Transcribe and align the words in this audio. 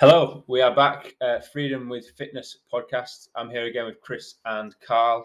Hello, 0.00 0.42
we 0.48 0.60
are 0.60 0.74
back. 0.74 1.14
Uh, 1.20 1.38
Freedom 1.38 1.88
with 1.88 2.10
Fitness 2.18 2.58
podcast. 2.70 3.28
I'm 3.36 3.48
here 3.48 3.66
again 3.66 3.86
with 3.86 4.00
Chris 4.00 4.34
and 4.44 4.74
Carl. 4.84 5.24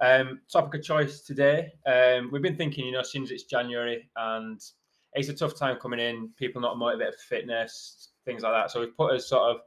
Um, 0.00 0.40
topic 0.50 0.78
of 0.78 0.86
choice 0.86 1.22
today. 1.22 1.72
Um, 1.84 2.30
we've 2.30 2.40
been 2.40 2.56
thinking, 2.56 2.86
you 2.86 2.92
know, 2.92 3.02
since 3.02 3.32
it's 3.32 3.42
January 3.42 4.08
and 4.14 4.60
it's 5.14 5.30
a 5.30 5.34
tough 5.34 5.58
time 5.58 5.78
coming 5.82 5.98
in, 5.98 6.30
people 6.38 6.62
not 6.62 6.78
motivated 6.78 7.14
for 7.14 7.34
fitness, 7.36 8.10
things 8.24 8.44
like 8.44 8.52
that. 8.52 8.70
So 8.70 8.78
we've 8.78 8.96
put 8.96 9.14
a 9.14 9.20
sort 9.20 9.50
of 9.50 9.62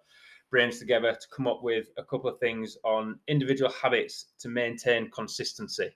brains 0.49 0.79
together 0.79 1.11
to 1.11 1.27
come 1.35 1.45
up 1.45 1.61
with 1.61 1.87
a 1.97 2.03
couple 2.05 2.29
of 2.29 2.39
things 2.39 2.77
on 2.85 3.19
individual 3.27 3.71
habits 3.71 4.27
to 4.39 4.47
maintain 4.47 5.11
consistency. 5.11 5.89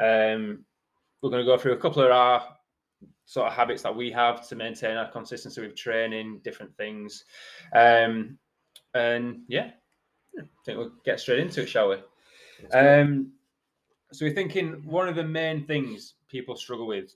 Um, 0.00 0.64
we're 1.22 1.30
going 1.30 1.44
to 1.44 1.50
go 1.50 1.58
through 1.58 1.72
a 1.72 1.80
couple 1.80 2.04
of 2.04 2.12
our 2.12 2.56
sort 3.24 3.46
of 3.46 3.52
habits 3.52 3.82
that 3.82 3.94
we 3.94 4.10
have 4.10 4.46
to 4.48 4.56
maintain 4.56 4.96
our 4.96 5.10
consistency 5.10 5.60
with 5.60 5.76
training, 5.76 6.40
different 6.42 6.76
things. 6.76 7.24
Um, 7.74 8.38
and 8.94 9.42
yeah, 9.48 9.70
I 10.38 10.42
think 10.64 10.78
we'll 10.78 10.92
get 11.04 11.20
straight 11.20 11.40
into 11.40 11.62
it, 11.62 11.68
shall 11.68 11.90
we? 11.90 11.96
Um, 12.76 13.32
so 14.12 14.26
we're 14.26 14.34
thinking 14.34 14.82
one 14.84 15.08
of 15.08 15.14
the 15.14 15.24
main 15.24 15.64
things 15.66 16.14
people 16.28 16.56
struggle 16.56 16.86
with 16.86 17.14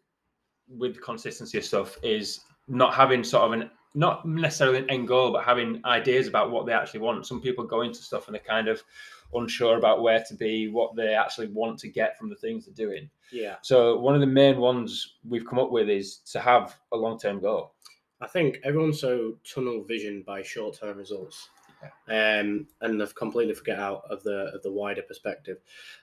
with 0.68 1.02
consistency 1.02 1.58
of 1.58 1.64
stuff 1.64 1.98
is 2.02 2.40
not 2.68 2.94
having 2.94 3.22
sort 3.22 3.42
of 3.44 3.52
an 3.52 3.70
not 3.96 4.26
necessarily 4.26 4.78
an 4.78 4.90
end 4.90 5.06
goal, 5.06 5.32
but 5.32 5.44
having 5.44 5.80
ideas 5.84 6.26
about 6.26 6.50
what 6.50 6.66
they 6.66 6.72
actually 6.72 7.00
want. 7.00 7.26
Some 7.26 7.40
people 7.40 7.64
go 7.64 7.82
into 7.82 8.00
stuff 8.00 8.26
and 8.26 8.34
they're 8.34 8.42
kind 8.42 8.66
of 8.66 8.82
unsure 9.34 9.76
about 9.76 10.02
where 10.02 10.22
to 10.28 10.34
be, 10.34 10.68
what 10.68 10.94
they 10.94 11.14
actually 11.14 11.48
want 11.48 11.78
to 11.80 11.88
get 11.88 12.18
from 12.18 12.28
the 12.28 12.36
things 12.36 12.66
they're 12.66 12.86
doing. 12.86 13.10
Yeah. 13.32 13.56
So 13.62 13.98
one 13.98 14.14
of 14.14 14.20
the 14.20 14.26
main 14.26 14.58
ones 14.58 15.16
we've 15.26 15.46
come 15.46 15.58
up 15.58 15.70
with 15.70 15.88
is 15.88 16.18
to 16.32 16.40
have 16.40 16.76
a 16.92 16.96
long 16.96 17.18
term 17.18 17.40
goal. 17.40 17.72
I 18.20 18.26
think 18.26 18.58
everyone's 18.64 19.00
so 19.00 19.36
tunnel 19.44 19.84
visioned 19.84 20.24
by 20.24 20.42
short 20.42 20.78
term 20.78 20.98
results. 20.98 21.48
Um, 22.08 22.66
and 22.80 22.98
they've 22.98 23.14
completely 23.14 23.52
forget 23.52 23.78
out 23.78 24.04
of 24.08 24.22
the 24.22 24.50
of 24.54 24.62
the 24.62 24.72
wider 24.72 25.02
perspective. 25.02 25.58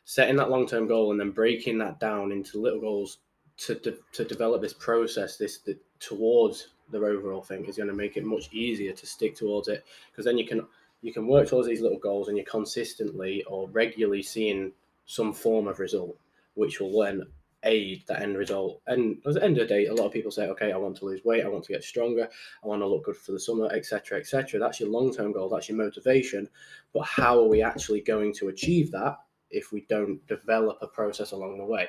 Setting 0.06 0.36
that 0.36 0.52
long 0.52 0.68
term 0.68 0.88
goal 0.88 1.12
and 1.12 1.20
then 1.20 1.32
breaking 1.32 1.80
that 1.80 2.00
down 2.00 2.32
into 2.32 2.60
little 2.60 2.80
goals 2.80 3.18
to 3.58 3.76
de- 3.76 3.98
to 4.14 4.24
develop 4.24 4.62
this 4.62 4.74
process, 4.74 5.38
this 5.38 5.60
the, 5.60 5.78
towards 6.00 6.68
the 6.92 6.98
overall 7.00 7.42
thing 7.42 7.66
is 7.66 7.78
going 7.78 7.90
to 7.90 7.96
make 7.96 8.18
it 8.18 8.26
much 8.26 8.52
easier 8.54 8.92
to 8.92 9.06
stick 9.06 9.36
towards 9.36 9.68
it 9.68 9.86
because 10.12 10.26
then 10.26 10.38
you 10.38 10.46
can 10.46 10.66
you 11.02 11.14
can 11.14 11.28
work 11.28 11.48
towards 11.48 11.68
these 11.68 11.82
little 11.82 12.00
goals 12.00 12.28
and 12.28 12.38
you're 12.38 12.46
consistently 12.46 13.44
or 13.44 13.70
regularly 13.70 14.22
seeing 14.22 14.72
some 15.06 15.34
form 15.34 15.68
of 15.68 15.80
result, 15.80 16.18
which 16.54 16.80
will 16.80 17.02
then 17.02 17.24
aid 17.64 18.04
that 18.08 18.22
end 18.22 18.38
result. 18.38 18.82
And 18.88 19.18
at 19.26 19.34
the 19.34 19.44
end 19.44 19.58
of 19.58 19.68
the 19.68 19.74
day, 19.74 19.86
a 19.86 19.94
lot 19.94 20.08
of 20.08 20.14
people 20.14 20.32
say, 20.32 20.48
okay, 20.48 20.72
I 20.72 20.78
want 20.78 20.98
to 20.98 21.06
lose 21.06 21.24
weight, 21.24 21.44
I 21.44 21.50
want 21.50 21.64
to 21.66 21.74
get 21.74 21.84
stronger, 21.84 22.28
I 22.64 22.68
want 22.68 22.82
to 22.82 22.88
look 22.88 23.06
good 23.06 23.18
for 23.18 23.32
the 23.32 23.40
summer, 23.40 23.68
etc., 23.72 24.20
etc. 24.20 24.60
That's 24.60 24.80
your 24.80 24.90
long 24.90 25.14
term 25.14 25.32
goal, 25.32 25.50
that's 25.50 25.70
your 25.70 25.78
motivation. 25.78 26.48
But 26.94 27.06
how 27.06 27.40
are 27.40 27.48
we 27.48 27.62
actually 27.62 28.02
going 28.02 28.34
to 28.36 28.50
achieve 28.50 28.92
that 28.92 29.18
if 29.50 29.72
we 29.72 29.86
don't 29.90 30.26
develop 30.28 30.78
a 30.82 30.88
process 30.88 31.32
along 31.32 31.58
the 31.58 31.66
way? 31.66 31.88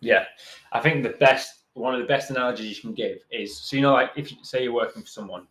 Yeah, 0.00 0.24
I 0.72 0.80
think 0.80 1.02
the 1.02 1.10
best 1.10 1.60
one 1.74 1.94
of 1.94 2.00
the 2.00 2.06
best 2.06 2.30
analogies 2.30 2.76
you 2.76 2.82
can 2.82 2.92
give 2.92 3.18
is 3.30 3.56
so 3.56 3.76
you 3.76 3.82
know 3.82 3.94
like 3.94 4.10
if 4.14 4.30
you 4.30 4.36
say 4.42 4.64
you're 4.64 4.74
working 4.74 5.02
for 5.02 5.08
someone, 5.08 5.46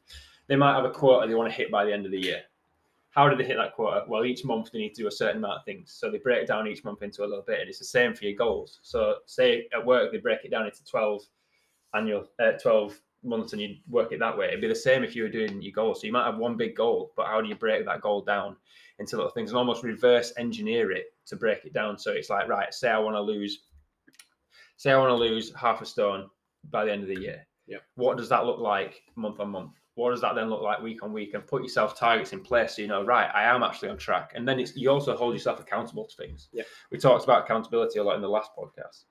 they 0.47 0.55
might 0.55 0.75
have 0.75 0.85
a 0.85 0.91
quota 0.91 1.27
they 1.27 1.35
want 1.35 1.49
to 1.49 1.55
hit 1.55 1.71
by 1.71 1.85
the 1.85 1.93
end 1.93 2.05
of 2.05 2.11
the 2.11 2.19
year. 2.19 2.41
How 3.11 3.27
do 3.27 3.35
they 3.35 3.43
hit 3.43 3.57
that 3.57 3.75
quota? 3.75 4.05
Well, 4.07 4.25
each 4.25 4.45
month 4.45 4.71
they 4.71 4.79
need 4.79 4.93
to 4.95 5.03
do 5.03 5.07
a 5.07 5.11
certain 5.11 5.37
amount 5.37 5.59
of 5.59 5.65
things. 5.65 5.93
So 5.97 6.09
they 6.09 6.17
break 6.17 6.47
down 6.47 6.67
each 6.67 6.83
month 6.83 7.01
into 7.03 7.23
a 7.23 7.27
little 7.27 7.43
bit, 7.45 7.59
and 7.59 7.69
it's 7.69 7.79
the 7.79 7.85
same 7.85 8.13
for 8.13 8.25
your 8.25 8.35
goals. 8.37 8.79
So 8.83 9.15
say 9.25 9.67
at 9.73 9.85
work 9.85 10.11
they 10.11 10.17
break 10.17 10.45
it 10.45 10.51
down 10.51 10.65
into 10.65 10.83
twelve 10.85 11.21
annual, 11.93 12.25
uh, 12.39 12.53
twelve 12.53 12.99
months, 13.23 13.51
and 13.51 13.61
you 13.61 13.75
work 13.89 14.11
it 14.13 14.19
that 14.19 14.37
way. 14.37 14.47
It'd 14.47 14.61
be 14.61 14.67
the 14.67 14.75
same 14.75 15.03
if 15.03 15.15
you 15.15 15.23
were 15.23 15.29
doing 15.29 15.61
your 15.61 15.73
goals. 15.73 16.01
So 16.01 16.07
you 16.07 16.13
might 16.13 16.25
have 16.25 16.37
one 16.37 16.55
big 16.55 16.75
goal, 16.75 17.11
but 17.17 17.27
how 17.27 17.41
do 17.41 17.49
you 17.49 17.55
break 17.55 17.85
that 17.85 18.01
goal 18.01 18.21
down 18.21 18.55
into 18.99 19.17
little 19.17 19.31
things 19.31 19.51
and 19.51 19.57
almost 19.57 19.83
reverse 19.83 20.31
engineer 20.37 20.91
it 20.91 21.07
to 21.27 21.35
break 21.35 21.65
it 21.65 21.73
down? 21.73 21.99
So 21.99 22.11
it's 22.11 22.29
like, 22.29 22.47
right, 22.47 22.73
say 22.73 22.89
I 22.89 22.97
want 22.97 23.15
to 23.17 23.21
lose 23.21 23.59
say 24.77 24.91
I 24.91 24.97
want 24.97 25.09
to 25.09 25.15
lose 25.15 25.53
half 25.53 25.81
a 25.81 25.85
stone 25.85 26.29
by 26.69 26.85
the 26.85 26.91
end 26.91 27.03
of 27.03 27.09
the 27.09 27.19
year. 27.19 27.45
Yeah. 27.67 27.79
What 27.95 28.17
does 28.17 28.29
that 28.29 28.45
look 28.45 28.59
like 28.59 29.03
month 29.15 29.39
on 29.39 29.49
month? 29.49 29.73
What 29.95 30.11
does 30.11 30.21
that 30.21 30.35
then 30.35 30.49
look 30.49 30.61
like 30.61 30.81
week 30.81 31.03
on 31.03 31.11
week? 31.11 31.33
And 31.33 31.45
put 31.45 31.63
yourself 31.63 31.99
targets 31.99 32.31
in 32.31 32.41
place 32.41 32.75
so 32.75 32.81
you 32.81 32.87
know, 32.87 33.03
right, 33.03 33.29
I 33.33 33.43
am 33.43 33.61
actually 33.61 33.89
on 33.89 33.97
track. 33.97 34.31
And 34.35 34.47
then 34.47 34.59
it's 34.59 34.75
you 34.75 34.89
also 34.89 35.15
hold 35.15 35.33
yourself 35.33 35.59
accountable 35.59 36.05
to 36.05 36.15
things. 36.15 36.49
Yeah. 36.53 36.63
We 36.91 36.97
talked 36.97 37.23
about 37.23 37.43
accountability 37.43 37.99
a 37.99 38.03
lot 38.03 38.15
in 38.15 38.21
the 38.21 38.29
last 38.29 38.51
podcast. 38.57 39.03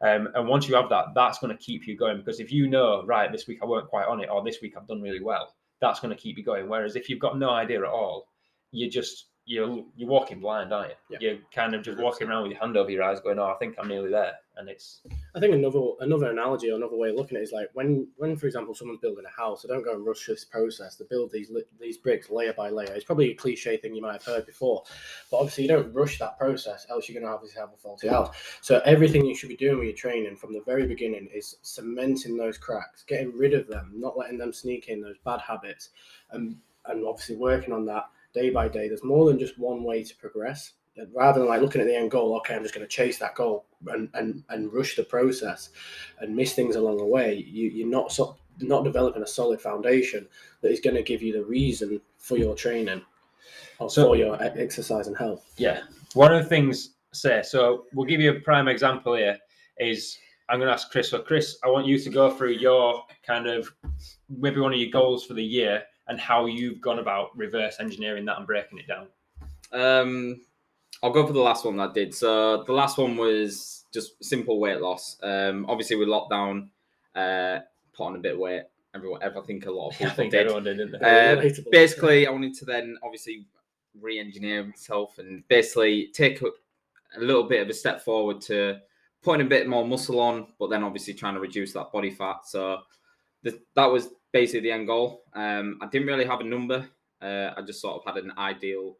Um, 0.00 0.28
and 0.34 0.46
once 0.46 0.68
you 0.68 0.76
have 0.76 0.88
that, 0.90 1.06
that's 1.14 1.38
going 1.40 1.56
to 1.56 1.62
keep 1.62 1.88
you 1.88 1.96
going 1.96 2.18
because 2.18 2.38
if 2.38 2.52
you 2.52 2.68
know, 2.68 3.04
right, 3.04 3.32
this 3.32 3.48
week 3.48 3.58
I 3.62 3.66
weren't 3.66 3.88
quite 3.88 4.06
on 4.06 4.20
it, 4.20 4.28
or 4.30 4.44
this 4.44 4.58
week 4.62 4.74
I've 4.76 4.86
done 4.86 5.02
really 5.02 5.22
well, 5.22 5.54
that's 5.80 6.00
going 6.00 6.14
to 6.14 6.20
keep 6.20 6.38
you 6.38 6.44
going. 6.44 6.68
Whereas 6.68 6.94
if 6.94 7.08
you've 7.08 7.18
got 7.18 7.38
no 7.38 7.50
idea 7.50 7.80
at 7.80 7.88
all, 7.88 8.28
you're 8.70 8.90
just 8.90 9.26
you're 9.48 9.82
you're 9.96 10.08
walking 10.10 10.40
blind, 10.40 10.74
aren't 10.74 10.90
you? 10.90 10.94
Yeah. 11.08 11.18
You're 11.20 11.38
kind 11.54 11.74
of 11.74 11.82
just 11.82 11.98
walking 11.98 12.28
around 12.28 12.42
with 12.42 12.52
your 12.52 12.60
hand 12.60 12.76
over 12.76 12.90
your 12.90 13.02
eyes, 13.02 13.18
going, 13.20 13.38
"Oh, 13.38 13.46
I 13.46 13.54
think 13.54 13.76
I'm 13.78 13.88
nearly 13.88 14.10
there," 14.10 14.34
and 14.58 14.68
it's 14.68 15.00
I 15.34 15.40
think 15.40 15.54
another 15.54 15.80
another 16.00 16.30
analogy 16.30 16.70
or 16.70 16.76
another 16.76 16.96
way 16.96 17.08
of 17.08 17.16
looking 17.16 17.38
at 17.38 17.40
it 17.40 17.44
is 17.44 17.52
like 17.52 17.70
when 17.72 18.06
when 18.18 18.36
for 18.36 18.46
example 18.46 18.74
someone's 18.74 19.00
building 19.00 19.24
a 19.24 19.40
house, 19.40 19.62
they 19.62 19.68
don't 19.68 19.84
go 19.84 19.94
and 19.94 20.04
rush 20.04 20.26
this 20.26 20.44
process. 20.44 20.96
They 20.96 21.06
build 21.08 21.32
these 21.32 21.50
these 21.80 21.96
bricks 21.96 22.28
layer 22.28 22.52
by 22.52 22.68
layer. 22.68 22.92
It's 22.92 23.06
probably 23.06 23.30
a 23.30 23.34
cliche 23.34 23.78
thing 23.78 23.94
you 23.94 24.02
might 24.02 24.12
have 24.12 24.24
heard 24.24 24.44
before, 24.44 24.82
but 25.30 25.38
obviously 25.38 25.64
you 25.64 25.70
don't 25.70 25.94
rush 25.94 26.18
that 26.18 26.38
process, 26.38 26.86
else 26.90 27.08
you're 27.08 27.18
going 27.18 27.26
to 27.26 27.34
obviously 27.34 27.58
have 27.58 27.72
a 27.72 27.78
faulty 27.78 28.08
house. 28.08 28.36
So 28.60 28.82
everything 28.84 29.24
you 29.24 29.34
should 29.34 29.48
be 29.48 29.56
doing 29.56 29.78
with 29.78 29.86
your 29.86 29.96
training 29.96 30.36
from 30.36 30.52
the 30.52 30.62
very 30.66 30.86
beginning 30.86 31.26
is 31.34 31.56
cementing 31.62 32.36
those 32.36 32.58
cracks, 32.58 33.02
getting 33.02 33.34
rid 33.34 33.54
of 33.54 33.66
them, 33.66 33.92
not 33.96 34.18
letting 34.18 34.36
them 34.36 34.52
sneak 34.52 34.88
in 34.88 35.00
those 35.00 35.16
bad 35.24 35.40
habits, 35.40 35.88
and 36.32 36.56
and 36.84 37.06
obviously 37.06 37.36
working 37.36 37.72
on 37.72 37.86
that 37.86 38.04
day 38.34 38.50
by 38.50 38.68
day. 38.68 38.88
There's 38.88 39.04
more 39.04 39.26
than 39.26 39.38
just 39.38 39.58
one 39.58 39.82
way 39.84 40.02
to 40.02 40.16
progress. 40.16 40.72
Rather 41.14 41.38
than 41.38 41.48
like 41.48 41.60
looking 41.60 41.80
at 41.80 41.86
the 41.86 41.96
end 41.96 42.10
goal, 42.10 42.36
okay, 42.38 42.56
I'm 42.56 42.62
just 42.62 42.74
going 42.74 42.86
to 42.86 42.92
chase 42.92 43.18
that 43.18 43.36
goal 43.36 43.66
and, 43.86 44.08
and, 44.14 44.42
and 44.48 44.72
rush 44.72 44.96
the 44.96 45.04
process 45.04 45.70
and 46.20 46.34
miss 46.34 46.54
things 46.54 46.74
along 46.74 46.96
the 46.96 47.06
way. 47.06 47.34
You, 47.36 47.68
you're 47.68 47.86
not 47.88 48.10
so, 48.10 48.36
not 48.58 48.82
developing 48.82 49.22
a 49.22 49.26
solid 49.26 49.60
foundation 49.60 50.26
that 50.60 50.72
is 50.72 50.80
going 50.80 50.96
to 50.96 51.02
give 51.04 51.22
you 51.22 51.32
the 51.32 51.44
reason 51.44 52.00
for 52.18 52.36
your 52.36 52.56
training 52.56 53.02
or 53.78 53.88
So- 53.88 54.06
for 54.06 54.16
your 54.16 54.36
exercise 54.42 55.06
and 55.06 55.16
health. 55.16 55.52
Yeah. 55.56 55.82
One 56.14 56.34
of 56.34 56.42
the 56.42 56.48
things, 56.48 56.94
say, 57.12 57.42
so 57.44 57.84
we'll 57.94 58.06
give 58.06 58.20
you 58.20 58.32
a 58.32 58.40
prime 58.40 58.66
example 58.66 59.14
here 59.14 59.38
is 59.78 60.18
I'm 60.48 60.58
going 60.58 60.66
to 60.68 60.72
ask 60.72 60.90
Chris. 60.90 61.10
So, 61.10 61.20
Chris, 61.20 61.58
I 61.62 61.68
want 61.68 61.86
you 61.86 61.98
to 61.98 62.10
go 62.10 62.30
through 62.30 62.52
your 62.52 63.04
kind 63.24 63.46
of 63.46 63.72
maybe 64.28 64.60
one 64.60 64.72
of 64.72 64.80
your 64.80 64.90
goals 64.90 65.24
for 65.24 65.34
the 65.34 65.44
year 65.44 65.84
and 66.08 66.18
how 66.18 66.46
you've 66.46 66.80
gone 66.80 66.98
about 66.98 67.36
reverse 67.36 67.76
engineering 67.80 68.24
that 68.24 68.38
and 68.38 68.46
breaking 68.46 68.78
it 68.78 68.86
down. 68.86 69.06
Um, 69.72 70.40
I'll 71.02 71.12
go 71.12 71.26
for 71.26 71.32
the 71.32 71.40
last 71.40 71.64
one 71.64 71.76
that 71.76 71.90
I 71.90 71.92
did. 71.92 72.14
So 72.14 72.64
the 72.64 72.72
last 72.72 72.98
one 72.98 73.16
was 73.16 73.84
just 73.92 74.22
simple 74.24 74.58
weight 74.58 74.80
loss. 74.80 75.16
Um, 75.22 75.66
obviously 75.68 75.96
with 75.96 76.08
lockdown, 76.08 76.68
uh, 77.14 77.60
put 77.94 78.04
on 78.06 78.16
a 78.16 78.18
bit 78.18 78.34
of 78.34 78.40
weight. 78.40 78.62
Everyone, 78.94 79.22
I 79.22 79.28
think 79.40 79.66
a 79.66 79.70
lot 79.70 79.90
of 79.90 79.94
I 79.96 79.98
people 79.98 80.14
think 80.16 80.32
did. 80.32 80.40
everyone 80.40 80.64
did, 80.64 80.78
didn't 80.78 81.00
they? 81.00 81.50
Uh, 81.50 81.62
basically, 81.70 82.26
I 82.26 82.30
wanted 82.30 82.54
to 82.54 82.64
then 82.64 82.96
obviously 83.02 83.44
re-engineer 84.00 84.64
myself 84.64 85.18
and 85.18 85.46
basically 85.48 86.08
take 86.12 86.40
a, 86.42 86.46
a 87.16 87.20
little 87.20 87.44
bit 87.44 87.62
of 87.62 87.68
a 87.68 87.74
step 87.74 88.02
forward 88.02 88.40
to 88.42 88.78
putting 89.22 89.46
a 89.46 89.48
bit 89.48 89.68
more 89.68 89.86
muscle 89.86 90.20
on, 90.20 90.48
but 90.58 90.68
then 90.70 90.82
obviously 90.82 91.14
trying 91.14 91.34
to 91.34 91.40
reduce 91.40 91.72
that 91.74 91.92
body 91.92 92.10
fat. 92.10 92.38
So 92.44 92.78
the, 93.42 93.60
that 93.74 93.86
was 93.86 94.08
basically 94.32 94.60
the 94.60 94.72
end 94.72 94.86
goal. 94.86 95.24
Um, 95.34 95.78
I 95.82 95.86
didn't 95.86 96.08
really 96.08 96.24
have 96.24 96.40
a 96.40 96.44
number. 96.44 96.88
Uh, 97.20 97.50
I 97.56 97.62
just 97.62 97.80
sort 97.80 98.00
of 98.00 98.14
had 98.14 98.22
an 98.22 98.32
ideal 98.38 98.96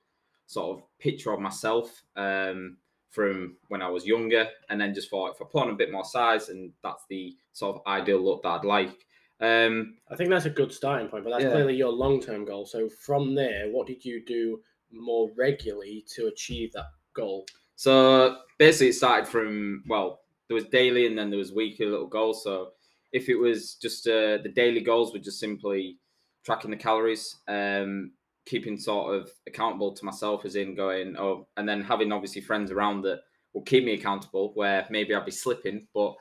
sort 0.46 0.78
of 0.78 0.84
picture 0.98 1.32
of 1.32 1.40
myself 1.40 2.02
um, 2.16 2.78
from 3.10 3.56
when 3.68 3.82
I 3.82 3.88
was 3.88 4.06
younger, 4.06 4.48
and 4.70 4.80
then 4.80 4.94
just 4.94 5.10
thought 5.10 5.34
if 5.34 5.42
I 5.42 5.44
put 5.50 5.62
on 5.64 5.70
a 5.70 5.76
bit 5.76 5.92
more 5.92 6.04
size, 6.04 6.48
and 6.48 6.72
that's 6.82 7.04
the 7.08 7.36
sort 7.52 7.76
of 7.76 7.82
ideal 7.86 8.20
look 8.20 8.42
that 8.42 8.48
I'd 8.48 8.64
like. 8.64 9.06
Um, 9.40 9.96
I 10.10 10.16
think 10.16 10.30
that's 10.30 10.46
a 10.46 10.50
good 10.50 10.72
starting 10.72 11.08
point, 11.08 11.24
but 11.24 11.30
that's 11.30 11.44
Yeah. 11.44 11.52
clearly 11.52 11.76
your 11.76 11.92
long 11.92 12.20
term 12.20 12.44
goal. 12.44 12.66
So 12.66 12.88
from 12.88 13.34
there, 13.34 13.70
what 13.70 13.86
did 13.86 14.04
you 14.04 14.24
do 14.24 14.62
more 14.90 15.30
regularly 15.36 16.04
to 16.14 16.26
achieve 16.26 16.72
that 16.72 16.86
goal? 17.14 17.46
So 17.76 18.38
basically, 18.58 18.88
it 18.88 18.94
started 18.94 19.28
from 19.28 19.84
well, 19.86 20.22
there 20.48 20.54
was 20.56 20.64
daily 20.64 21.06
and 21.06 21.16
then 21.16 21.30
there 21.30 21.38
was 21.38 21.52
weekly 21.52 21.86
little 21.86 22.08
goals. 22.08 22.42
So 22.42 22.72
if 23.12 23.28
it 23.28 23.36
was 23.36 23.74
just 23.74 24.06
uh, 24.06 24.38
the 24.42 24.52
daily 24.54 24.80
goals 24.80 25.12
were 25.12 25.18
just 25.18 25.40
simply 25.40 25.98
tracking 26.44 26.70
the 26.70 26.76
calories, 26.76 27.36
um, 27.48 28.12
keeping 28.46 28.78
sort 28.78 29.14
of 29.14 29.30
accountable 29.46 29.92
to 29.92 30.04
myself, 30.04 30.44
as 30.44 30.56
in 30.56 30.74
going 30.74 31.16
oh, 31.18 31.46
and 31.56 31.68
then 31.68 31.82
having 31.82 32.12
obviously 32.12 32.40
friends 32.40 32.70
around 32.70 33.02
that 33.02 33.20
will 33.52 33.62
keep 33.62 33.84
me 33.84 33.94
accountable. 33.94 34.52
Where 34.54 34.86
maybe 34.90 35.14
I'd 35.14 35.24
be 35.24 35.30
slipping, 35.30 35.86
but 35.94 36.14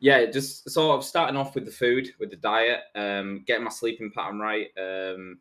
yeah, 0.00 0.26
just 0.26 0.68
sort 0.70 0.98
of 0.98 1.04
starting 1.04 1.36
off 1.36 1.54
with 1.54 1.64
the 1.64 1.70
food, 1.70 2.10
with 2.18 2.30
the 2.30 2.36
diet, 2.36 2.80
um, 2.94 3.42
getting 3.46 3.64
my 3.64 3.70
sleeping 3.70 4.10
pattern 4.14 4.38
right, 4.38 4.68
um, 4.78 5.38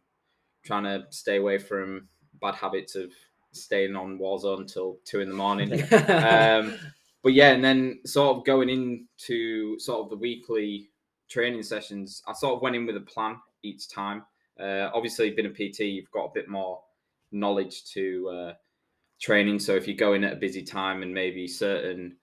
trying 0.63 0.83
to 0.83 1.05
stay 1.09 1.37
away 1.37 1.57
from 1.57 2.07
bad 2.41 2.55
habits 2.55 2.95
of 2.95 3.11
staying 3.51 3.95
on 3.95 4.17
Warzone 4.17 4.61
until 4.61 4.99
two 5.05 5.21
in 5.21 5.29
the 5.29 5.35
morning. 5.35 5.73
um, 5.93 6.77
but 7.23 7.33
yeah, 7.33 7.51
and 7.51 7.63
then 7.63 7.99
sort 8.05 8.37
of 8.37 8.45
going 8.45 8.69
into 8.69 9.79
sort 9.79 10.03
of 10.03 10.09
the 10.09 10.17
weekly 10.17 10.89
training 11.29 11.63
sessions, 11.63 12.21
I 12.27 12.33
sort 12.33 12.55
of 12.55 12.61
went 12.61 12.75
in 12.75 12.85
with 12.85 12.97
a 12.97 13.01
plan 13.01 13.37
each 13.63 13.89
time. 13.89 14.23
Uh, 14.59 14.89
obviously, 14.93 15.31
being 15.31 15.47
a 15.47 15.49
PT, 15.49 15.79
you've 15.79 16.11
got 16.11 16.25
a 16.25 16.33
bit 16.33 16.49
more 16.49 16.81
knowledge 17.31 17.85
to 17.93 18.29
uh, 18.29 18.53
training. 19.21 19.59
So 19.59 19.73
if 19.75 19.87
you 19.87 19.95
go 19.95 20.13
in 20.13 20.23
at 20.25 20.33
a 20.33 20.37
busy 20.37 20.63
time 20.63 21.01
and 21.01 21.13
maybe 21.13 21.47
certain 21.47 22.17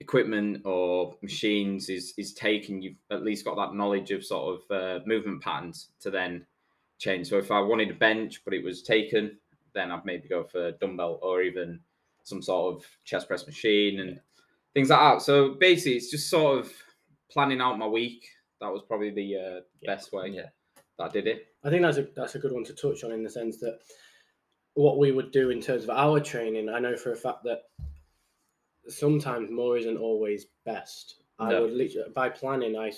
equipment 0.00 0.62
or 0.66 1.14
machines 1.22 1.88
is 1.88 2.12
is 2.18 2.34
taken, 2.34 2.82
you've 2.82 2.98
at 3.10 3.22
least 3.22 3.44
got 3.44 3.56
that 3.56 3.74
knowledge 3.74 4.10
of 4.10 4.24
sort 4.24 4.60
of 4.60 4.70
uh, 4.70 5.00
movement 5.06 5.42
patterns 5.42 5.88
to 6.00 6.10
then 6.10 6.44
change. 6.98 7.28
So 7.28 7.38
if 7.38 7.50
I 7.50 7.60
wanted 7.60 7.90
a 7.90 7.94
bench 7.94 8.42
but 8.44 8.54
it 8.54 8.62
was 8.62 8.82
taken, 8.82 9.38
then 9.74 9.90
I'd 9.90 10.04
maybe 10.04 10.28
go 10.28 10.44
for 10.44 10.72
dumbbell 10.72 11.18
or 11.22 11.42
even 11.42 11.80
some 12.22 12.42
sort 12.42 12.76
of 12.76 12.84
chest 13.04 13.28
press 13.28 13.46
machine 13.46 14.00
and 14.00 14.20
things 14.74 14.90
like 14.90 14.98
that. 15.00 15.22
So 15.22 15.54
basically, 15.54 15.96
it's 15.96 16.10
just 16.10 16.30
sort 16.30 16.58
of 16.58 16.72
planning 17.30 17.60
out 17.60 17.78
my 17.78 17.86
week. 17.86 18.26
That 18.60 18.72
was 18.72 18.82
probably 18.86 19.10
the 19.10 19.36
uh, 19.36 19.60
best 19.84 20.12
way 20.12 20.28
Yeah. 20.28 20.48
that 20.98 21.04
I 21.04 21.08
did 21.08 21.26
it. 21.26 21.46
I 21.64 21.70
think 21.70 21.82
that's 21.82 21.98
a 21.98 22.06
that's 22.14 22.34
a 22.34 22.38
good 22.38 22.52
one 22.52 22.64
to 22.64 22.74
touch 22.74 23.04
on 23.04 23.12
in 23.12 23.22
the 23.22 23.30
sense 23.30 23.58
that 23.58 23.78
what 24.74 24.98
we 24.98 25.12
would 25.12 25.30
do 25.32 25.50
in 25.50 25.60
terms 25.60 25.84
of 25.84 25.90
our 25.90 26.18
training, 26.20 26.68
I 26.68 26.78
know 26.78 26.96
for 26.96 27.12
a 27.12 27.16
fact 27.16 27.44
that 27.44 27.62
sometimes 28.88 29.50
more 29.50 29.76
isn't 29.76 29.96
always 29.96 30.46
best. 30.64 31.16
I 31.38 31.50
No. 31.50 31.62
would 31.62 31.72
literally, 31.72 32.10
by 32.12 32.28
planning, 32.28 32.76
I 32.76 32.90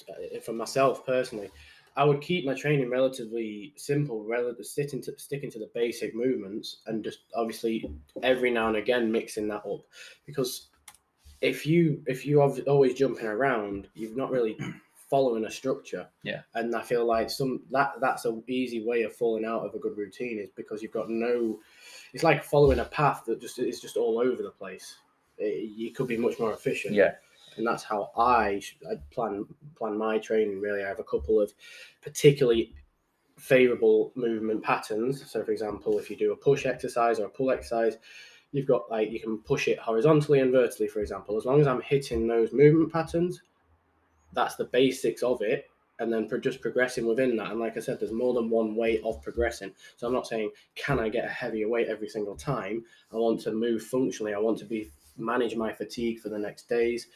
for 0.42 0.52
myself 0.52 1.04
personally, 1.06 1.50
I 1.96 2.04
would 2.04 2.20
keep 2.20 2.44
my 2.44 2.54
training 2.54 2.90
relatively 2.90 3.72
simple, 3.76 4.24
relative 4.24 4.66
sticking 4.66 5.00
to 5.02 5.18
sticking 5.18 5.50
to 5.52 5.58
the 5.58 5.70
basic 5.74 6.14
movements, 6.14 6.82
and 6.86 7.02
just 7.04 7.20
obviously 7.34 7.90
every 8.22 8.50
now 8.50 8.68
and 8.68 8.76
again 8.76 9.10
mixing 9.10 9.48
that 9.48 9.64
up, 9.66 9.82
because 10.26 10.70
if 11.44 11.66
you 11.66 12.02
if 12.06 12.24
you 12.24 12.40
are 12.40 12.50
always 12.66 12.94
jumping 12.94 13.26
around, 13.26 13.88
you're 13.94 14.16
not 14.16 14.30
really 14.30 14.56
following 15.10 15.44
a 15.44 15.50
structure. 15.50 16.06
Yeah. 16.22 16.40
And 16.54 16.74
I 16.74 16.82
feel 16.82 17.04
like 17.04 17.30
some 17.30 17.62
that 17.70 17.92
that's 18.00 18.24
a 18.24 18.40
easy 18.48 18.84
way 18.84 19.02
of 19.02 19.14
falling 19.14 19.44
out 19.44 19.64
of 19.64 19.74
a 19.74 19.78
good 19.78 19.96
routine 19.96 20.38
is 20.38 20.50
because 20.56 20.82
you've 20.82 20.92
got 20.92 21.10
no. 21.10 21.60
It's 22.14 22.24
like 22.24 22.42
following 22.42 22.78
a 22.78 22.84
path 22.86 23.24
that 23.26 23.40
just 23.40 23.58
is 23.58 23.80
just 23.80 23.96
all 23.96 24.18
over 24.18 24.42
the 24.42 24.50
place. 24.50 24.96
It, 25.36 25.70
you 25.76 25.92
could 25.92 26.08
be 26.08 26.16
much 26.16 26.38
more 26.38 26.52
efficient 26.52 26.94
Yeah. 26.94 27.14
and 27.56 27.66
that's 27.66 27.82
how 27.82 28.12
I, 28.16 28.62
I 28.88 28.94
plan 29.10 29.44
plan 29.76 29.98
my 29.98 30.18
training. 30.18 30.60
Really, 30.60 30.82
I 30.84 30.88
have 30.88 31.00
a 31.00 31.04
couple 31.04 31.40
of 31.40 31.52
particularly 32.02 32.72
favorable 33.36 34.12
movement 34.14 34.62
patterns. 34.62 35.28
So, 35.30 35.44
for 35.44 35.50
example, 35.50 35.98
if 35.98 36.08
you 36.08 36.16
do 36.16 36.32
a 36.32 36.36
push 36.36 36.66
exercise 36.66 37.18
or 37.18 37.26
a 37.26 37.30
pull 37.30 37.50
exercise, 37.50 37.96
you've 38.54 38.68
got 38.68 38.88
like 38.88 39.10
you 39.10 39.18
can 39.18 39.38
push 39.38 39.66
it 39.66 39.80
horizontally 39.80 40.38
and 40.38 40.52
vertically. 40.52 40.86
For 40.86 41.00
example, 41.00 41.36
as 41.36 41.44
long 41.44 41.60
as 41.60 41.66
I'm 41.66 41.82
hitting 41.82 42.28
those 42.28 42.52
movement 42.52 42.92
patterns, 42.92 43.42
that's 44.32 44.54
the 44.54 44.64
basics 44.64 45.24
of 45.24 45.42
it. 45.42 45.68
And 45.98 46.12
then 46.12 46.28
pro- 46.28 46.38
just 46.38 46.60
progressing 46.60 47.06
within 47.06 47.36
that. 47.36 47.50
And 47.50 47.60
like 47.60 47.76
I 47.76 47.80
said, 47.80 47.98
there's 47.98 48.12
more 48.12 48.32
than 48.32 48.50
one 48.50 48.76
way 48.76 49.00
of 49.04 49.20
progressing. 49.22 49.72
So 49.96 50.06
I'm 50.06 50.12
not 50.12 50.26
saying 50.26 50.50
can 50.76 51.00
I 51.00 51.08
get 51.08 51.24
a 51.24 51.28
heavier 51.28 51.68
weight 51.68 51.88
every 51.88 52.08
single 52.08 52.36
time. 52.36 52.84
I 53.12 53.16
want 53.16 53.40
to 53.42 53.52
move 53.52 53.82
functionally. 53.82 54.34
I 54.34 54.38
want 54.38 54.58
to 54.58 54.64
be 54.64 54.90
manage 55.16 55.56
my 55.56 55.72
fatigue 55.72 56.20
for 56.20 56.28
the 56.28 56.38
next 56.38 56.68
days. 56.68 57.08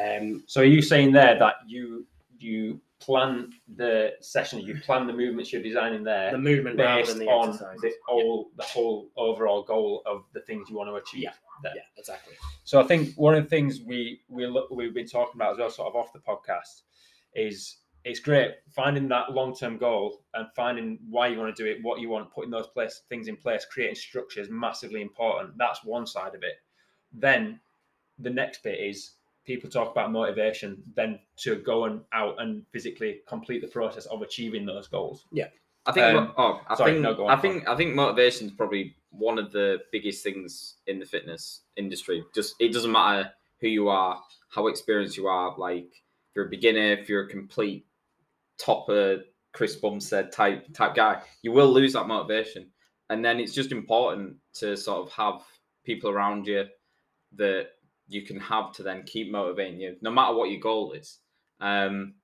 Um, 0.00 0.42
So 0.46 0.62
are 0.62 0.64
you 0.64 0.82
saying 0.82 1.12
there 1.12 1.38
that 1.38 1.54
you 1.66 2.06
you 2.38 2.80
plan 2.98 3.52
the 3.76 4.12
session, 4.20 4.60
you 4.60 4.80
plan 4.80 5.06
the 5.06 5.12
movements 5.12 5.52
you're 5.52 5.62
designing 5.62 6.02
there 6.02 6.32
the 6.32 6.38
movement 6.38 6.76
based 6.76 7.18
the 7.18 7.26
on 7.26 7.52
the 7.52 7.92
whole 8.06 8.50
the 8.56 8.62
whole 8.62 9.08
overall 9.16 9.62
goal 9.62 10.02
of 10.06 10.24
the 10.32 10.40
things 10.40 10.68
you 10.70 10.76
want 10.76 10.88
to 10.88 10.94
achieve. 10.94 11.24
Yeah. 11.24 11.30
there. 11.62 11.72
Yeah, 11.76 11.82
exactly. 11.96 12.34
So 12.64 12.80
I 12.80 12.84
think 12.84 13.14
one 13.16 13.34
of 13.34 13.44
the 13.44 13.50
things 13.50 13.80
we 13.80 14.22
we 14.28 14.46
look, 14.46 14.70
we've 14.70 14.94
been 14.94 15.06
talking 15.06 15.34
about 15.34 15.52
as 15.52 15.58
well, 15.58 15.70
sort 15.70 15.88
of 15.88 15.96
off 15.96 16.12
the 16.12 16.20
podcast, 16.20 16.82
is 17.34 17.76
it's 18.04 18.20
great 18.20 18.52
finding 18.70 19.08
that 19.08 19.32
long 19.32 19.54
term 19.54 19.76
goal 19.76 20.22
and 20.34 20.46
finding 20.54 20.98
why 21.10 21.26
you 21.26 21.38
want 21.38 21.54
to 21.54 21.62
do 21.62 21.68
it, 21.68 21.78
what 21.82 22.00
you 22.00 22.08
want, 22.08 22.32
putting 22.32 22.50
those 22.50 22.68
place 22.68 23.02
things 23.08 23.28
in 23.28 23.36
place, 23.36 23.66
creating 23.70 23.96
structure 23.96 24.40
is 24.40 24.48
massively 24.48 25.02
important. 25.02 25.58
That's 25.58 25.84
one 25.84 26.06
side 26.06 26.34
of 26.34 26.42
it. 26.42 26.54
Then 27.12 27.60
the 28.18 28.30
next 28.30 28.62
bit 28.62 28.78
is 28.78 29.15
people 29.46 29.70
talk 29.70 29.90
about 29.90 30.12
motivation, 30.12 30.82
then 30.94 31.18
to 31.36 31.56
go 31.56 31.84
and 31.84 32.02
out 32.12 32.34
and 32.38 32.64
physically 32.72 33.20
complete 33.26 33.62
the 33.62 33.68
process 33.68 34.06
of 34.06 34.22
achieving 34.22 34.66
those 34.66 34.88
goals. 34.88 35.24
Yeah. 35.32 35.48
I 35.86 35.92
think. 35.92 36.18
Um, 36.18 36.32
oh, 36.36 36.60
I 36.68 36.74
sorry, 36.74 36.92
think. 36.92 37.02
no, 37.02 37.14
go 37.14 37.26
on, 37.26 37.38
I 37.38 37.40
think. 37.40 37.68
I 37.68 37.76
think 37.76 37.94
motivation 37.94 38.48
is 38.48 38.52
probably 38.52 38.96
one 39.10 39.38
of 39.38 39.52
the 39.52 39.78
biggest 39.92 40.22
things 40.22 40.74
in 40.88 40.98
the 40.98 41.06
fitness 41.06 41.62
industry. 41.76 42.24
Just 42.34 42.56
it 42.58 42.72
doesn't 42.72 42.90
matter 42.90 43.30
who 43.60 43.68
you 43.68 43.88
are, 43.88 44.20
how 44.48 44.66
experienced 44.66 45.16
you 45.16 45.28
are. 45.28 45.54
Like 45.56 45.86
if 45.86 46.34
you're 46.34 46.46
a 46.46 46.50
beginner, 46.50 46.92
if 46.92 47.08
you're 47.08 47.22
a 47.24 47.28
complete 47.28 47.86
topper, 48.58 49.20
Chris 49.52 49.76
Bumstead 49.76 50.32
type 50.32 50.66
type 50.74 50.96
guy, 50.96 51.22
you 51.42 51.52
will 51.52 51.72
lose 51.72 51.92
that 51.92 52.08
motivation. 52.08 52.66
And 53.08 53.24
then 53.24 53.38
it's 53.38 53.54
just 53.54 53.70
important 53.70 54.36
to 54.54 54.76
sort 54.76 55.06
of 55.06 55.12
have 55.12 55.42
people 55.84 56.10
around 56.10 56.48
you 56.48 56.64
that 57.36 57.68
you 58.08 58.22
can 58.22 58.38
have 58.40 58.72
to 58.72 58.82
then 58.82 59.02
keep 59.04 59.30
motivating 59.30 59.80
you, 59.80 59.96
no 60.00 60.10
matter 60.10 60.34
what 60.34 60.50
your 60.50 60.60
goal 60.60 60.92
is. 60.92 61.18
Um, 61.60 62.14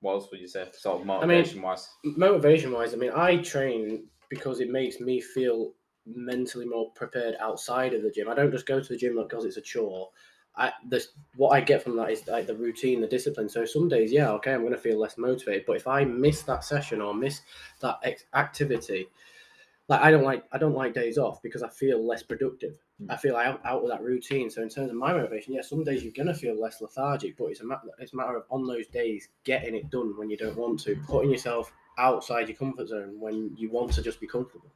what 0.00 0.14
else 0.14 0.30
would 0.30 0.40
you 0.40 0.48
say, 0.48 0.68
sort 0.72 1.00
of 1.00 1.06
mean, 1.06 1.18
motivation 1.18 1.62
wise? 1.62 1.88
Motivation 2.04 2.72
wise, 2.72 2.94
I 2.94 2.96
mean, 2.96 3.12
I 3.14 3.38
train 3.38 4.08
because 4.28 4.60
it 4.60 4.70
makes 4.70 5.00
me 5.00 5.20
feel 5.20 5.72
mentally 6.06 6.66
more 6.66 6.90
prepared 6.94 7.34
outside 7.40 7.94
of 7.94 8.02
the 8.02 8.10
gym. 8.10 8.28
I 8.28 8.34
don't 8.34 8.52
just 8.52 8.66
go 8.66 8.80
to 8.80 8.88
the 8.88 8.96
gym 8.96 9.16
because 9.16 9.44
it's 9.44 9.56
a 9.56 9.62
chore. 9.62 10.10
I 10.56 10.72
this 10.88 11.08
what 11.36 11.50
I 11.50 11.60
get 11.60 11.82
from 11.82 11.96
that 11.96 12.10
is 12.10 12.26
like 12.26 12.46
the 12.46 12.56
routine, 12.56 13.00
the 13.00 13.06
discipline. 13.06 13.48
So 13.48 13.64
some 13.64 13.88
days, 13.88 14.12
yeah, 14.12 14.30
okay, 14.32 14.54
I'm 14.54 14.62
going 14.62 14.72
to 14.72 14.78
feel 14.78 14.98
less 14.98 15.18
motivated. 15.18 15.64
But 15.66 15.76
if 15.76 15.86
I 15.86 16.04
miss 16.04 16.42
that 16.42 16.64
session 16.64 17.02
or 17.02 17.12
miss 17.14 17.42
that 17.80 17.98
ex- 18.02 18.24
activity, 18.34 19.08
like 19.88 20.00
I 20.00 20.10
don't 20.10 20.24
like 20.24 20.44
I 20.52 20.58
don't 20.58 20.74
like 20.74 20.94
days 20.94 21.16
off 21.18 21.40
because 21.42 21.62
I 21.62 21.68
feel 21.68 22.04
less 22.04 22.22
productive. 22.22 22.76
Mm. 23.00 23.06
I 23.10 23.16
feel 23.16 23.36
out, 23.36 23.60
out 23.64 23.82
of 23.82 23.88
that 23.88 24.02
routine. 24.02 24.50
So 24.50 24.62
in 24.62 24.68
terms 24.68 24.90
of 24.90 24.96
my 24.96 25.12
motivation, 25.12 25.52
yeah, 25.54 25.62
some 25.62 25.84
days 25.84 26.02
you're 26.02 26.12
gonna 26.12 26.34
feel 26.34 26.60
less 26.60 26.80
lethargic, 26.80 27.36
but 27.36 27.46
it's 27.46 27.60
a 27.60 27.64
matter 27.64 27.88
it's 27.98 28.12
a 28.12 28.16
matter 28.16 28.36
of 28.36 28.44
on 28.50 28.66
those 28.66 28.86
days 28.88 29.28
getting 29.44 29.74
it 29.76 29.90
done 29.90 30.16
when 30.18 30.28
you 30.28 30.36
don't 30.36 30.56
want 30.56 30.80
to, 30.80 30.96
putting 31.06 31.30
yourself 31.30 31.72
outside 31.98 32.48
your 32.48 32.56
comfort 32.56 32.88
zone 32.88 33.18
when 33.20 33.54
you 33.56 33.70
want 33.70 33.92
to 33.92 34.02
just 34.02 34.20
be 34.20 34.26
comfortable. 34.26 34.70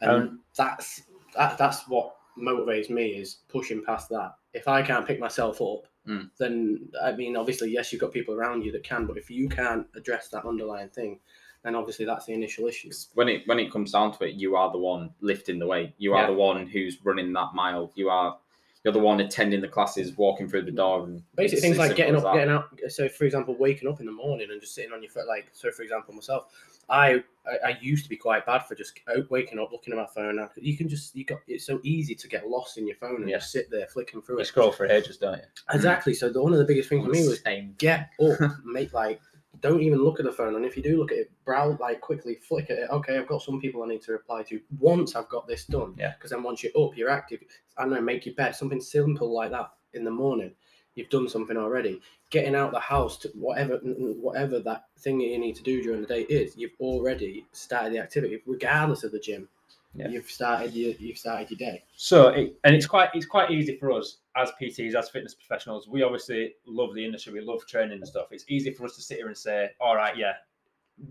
And 0.00 0.10
Um, 0.10 0.40
that's 0.56 1.02
that, 1.36 1.56
that's 1.56 1.88
what 1.88 2.16
motivates 2.38 2.90
me 2.90 3.10
is 3.10 3.36
pushing 3.48 3.84
past 3.84 4.08
that. 4.08 4.34
If 4.52 4.66
I 4.68 4.82
can't 4.82 5.06
pick 5.06 5.20
myself 5.20 5.60
up, 5.62 5.86
Mm. 6.04 6.30
then 6.36 6.88
I 7.00 7.12
mean 7.12 7.36
obviously 7.36 7.70
yes 7.70 7.92
you've 7.92 8.00
got 8.00 8.10
people 8.10 8.34
around 8.34 8.64
you 8.64 8.72
that 8.72 8.82
can, 8.82 9.06
but 9.06 9.16
if 9.16 9.30
you 9.30 9.48
can't 9.48 9.86
address 9.94 10.26
that 10.30 10.44
underlying 10.44 10.88
thing, 10.88 11.20
then 11.64 11.74
obviously 11.74 12.04
that's 12.04 12.26
the 12.26 12.32
initial 12.32 12.66
issue. 12.66 12.90
when 13.14 13.28
it 13.28 13.42
when 13.46 13.58
it 13.58 13.70
comes 13.70 13.92
down 13.92 14.12
to 14.18 14.24
it, 14.24 14.34
you 14.34 14.56
are 14.56 14.70
the 14.72 14.78
one 14.78 15.10
lifting 15.20 15.58
the 15.58 15.66
weight. 15.66 15.92
You 15.98 16.14
are 16.14 16.22
Yeah. 16.22 16.26
the 16.28 16.34
one 16.34 16.66
who's 16.66 16.98
running 17.04 17.32
that 17.34 17.50
mile. 17.54 17.92
You 17.94 18.08
are 18.10 18.38
you're 18.84 18.92
the 18.92 18.98
one 18.98 19.20
attending 19.20 19.60
the 19.60 19.68
classes, 19.68 20.16
walking 20.16 20.48
through 20.48 20.62
the 20.62 20.72
door, 20.72 21.04
and 21.04 21.22
basically 21.36 21.60
things 21.60 21.78
like 21.78 21.94
getting 21.94 22.16
up, 22.16 22.34
getting 22.34 22.50
out. 22.50 22.64
So, 22.88 23.08
for 23.08 23.24
example, 23.24 23.54
waking 23.56 23.86
up 23.88 24.00
in 24.00 24.06
the 24.06 24.10
morning 24.12 24.48
and 24.50 24.60
just 24.60 24.74
sitting 24.74 24.92
on 24.92 25.00
your 25.04 25.10
foot. 25.12 25.28
Like, 25.28 25.46
so 25.52 25.70
for 25.70 25.82
example, 25.84 26.12
myself, 26.14 26.46
I 26.90 27.22
I, 27.46 27.68
I 27.68 27.78
used 27.80 28.02
to 28.02 28.10
be 28.10 28.16
quite 28.16 28.44
bad 28.44 28.66
for 28.66 28.74
just 28.74 28.98
waking 29.30 29.60
up, 29.60 29.70
looking 29.70 29.92
at 29.92 29.98
my 29.98 30.06
phone. 30.12 30.34
Now 30.34 30.50
you 30.56 30.76
can 30.76 30.88
just 30.88 31.14
you 31.14 31.24
got 31.24 31.38
it's 31.46 31.64
so 31.64 31.78
easy 31.84 32.16
to 32.16 32.26
get 32.26 32.48
lost 32.48 32.76
in 32.76 32.88
your 32.88 32.96
phone 32.96 33.20
and 33.20 33.28
Yeah. 33.30 33.36
just 33.38 33.52
sit 33.52 33.70
there 33.70 33.86
flicking 33.86 34.20
through 34.20 34.38
You 34.38 34.42
it. 34.42 34.46
scroll 34.46 34.72
for 34.72 34.86
ages, 34.86 35.16
don't 35.16 35.36
you? 35.38 35.44
Exactly. 35.72 36.12
So 36.12 36.28
the, 36.28 36.42
one 36.42 36.52
of 36.52 36.58
the 36.58 36.64
biggest 36.64 36.88
things 36.88 37.04
for 37.04 37.10
me 37.12 37.28
was 37.28 37.40
Same. 37.42 37.76
get 37.78 38.10
up, 38.20 38.40
make 38.64 38.92
like 38.92 39.20
don't 39.60 39.82
even 39.82 40.02
look 40.02 40.18
at 40.18 40.24
the 40.24 40.32
phone. 40.32 40.56
And 40.56 40.64
if 40.64 40.76
you 40.76 40.82
do 40.82 40.98
look 40.98 41.12
at 41.12 41.18
it, 41.18 41.32
browse 41.44 41.78
like 41.78 42.00
quickly, 42.00 42.36
flick 42.36 42.70
at 42.70 42.78
it. 42.78 42.90
Okay, 42.90 43.18
I've 43.18 43.28
got 43.28 43.42
some 43.42 43.60
people 43.60 43.82
I 43.82 43.88
need 43.88 44.02
to 44.02 44.12
reply 44.12 44.42
to. 44.44 44.60
Once 44.78 45.14
I've 45.14 45.28
got 45.28 45.46
this 45.46 45.64
done, 45.64 45.94
Yeah. 45.98 46.14
Because 46.14 46.30
then 46.30 46.42
once 46.42 46.62
you're 46.62 46.72
up, 46.78 46.96
you're 46.96 47.10
active. 47.10 47.40
I 47.76 47.82
don't 47.82 47.92
know, 47.92 48.00
make 48.00 48.26
your 48.26 48.34
bed, 48.34 48.56
something 48.56 48.80
simple 48.80 49.32
like 49.32 49.50
that 49.50 49.70
in 49.94 50.04
the 50.04 50.10
morning. 50.10 50.54
You've 50.94 51.10
done 51.10 51.28
something 51.28 51.56
already. 51.56 52.00
Getting 52.30 52.54
out 52.54 52.72
the 52.72 52.80
house 52.80 53.18
to 53.18 53.28
whatever 53.28 53.78
whatever 53.78 54.58
that 54.60 54.84
thing 54.98 55.18
that 55.18 55.26
you 55.26 55.38
need 55.38 55.56
to 55.56 55.62
do 55.62 55.82
during 55.82 56.02
the 56.02 56.06
day 56.06 56.22
is, 56.22 56.56
you've 56.56 56.76
already 56.80 57.46
started 57.52 57.92
the 57.92 57.98
activity, 57.98 58.42
regardless 58.46 59.04
of 59.04 59.12
the 59.12 59.18
gym. 59.18 59.48
Yeah. 59.94 60.08
You've 60.08 60.30
started 60.30 60.72
your 60.72 60.94
you've 60.98 61.18
started 61.18 61.50
your 61.50 61.58
day. 61.58 61.84
So, 61.96 62.28
it, 62.28 62.54
and 62.64 62.74
it's 62.74 62.86
quite 62.86 63.10
it's 63.14 63.26
quite 63.26 63.50
easy 63.50 63.76
for 63.76 63.92
us 63.92 64.18
as 64.36 64.50
PTs, 64.60 64.94
as 64.94 65.10
fitness 65.10 65.34
professionals. 65.34 65.86
We 65.86 66.02
obviously 66.02 66.54
love 66.66 66.94
the 66.94 67.04
industry. 67.04 67.34
We 67.34 67.40
love 67.42 67.66
training 67.66 67.98
and 67.98 68.08
stuff. 68.08 68.28
It's 68.30 68.44
easy 68.48 68.72
for 68.72 68.84
us 68.84 68.96
to 68.96 69.02
sit 69.02 69.18
here 69.18 69.26
and 69.26 69.36
say, 69.36 69.70
"All 69.80 69.94
right, 69.94 70.16
yeah, 70.16 70.32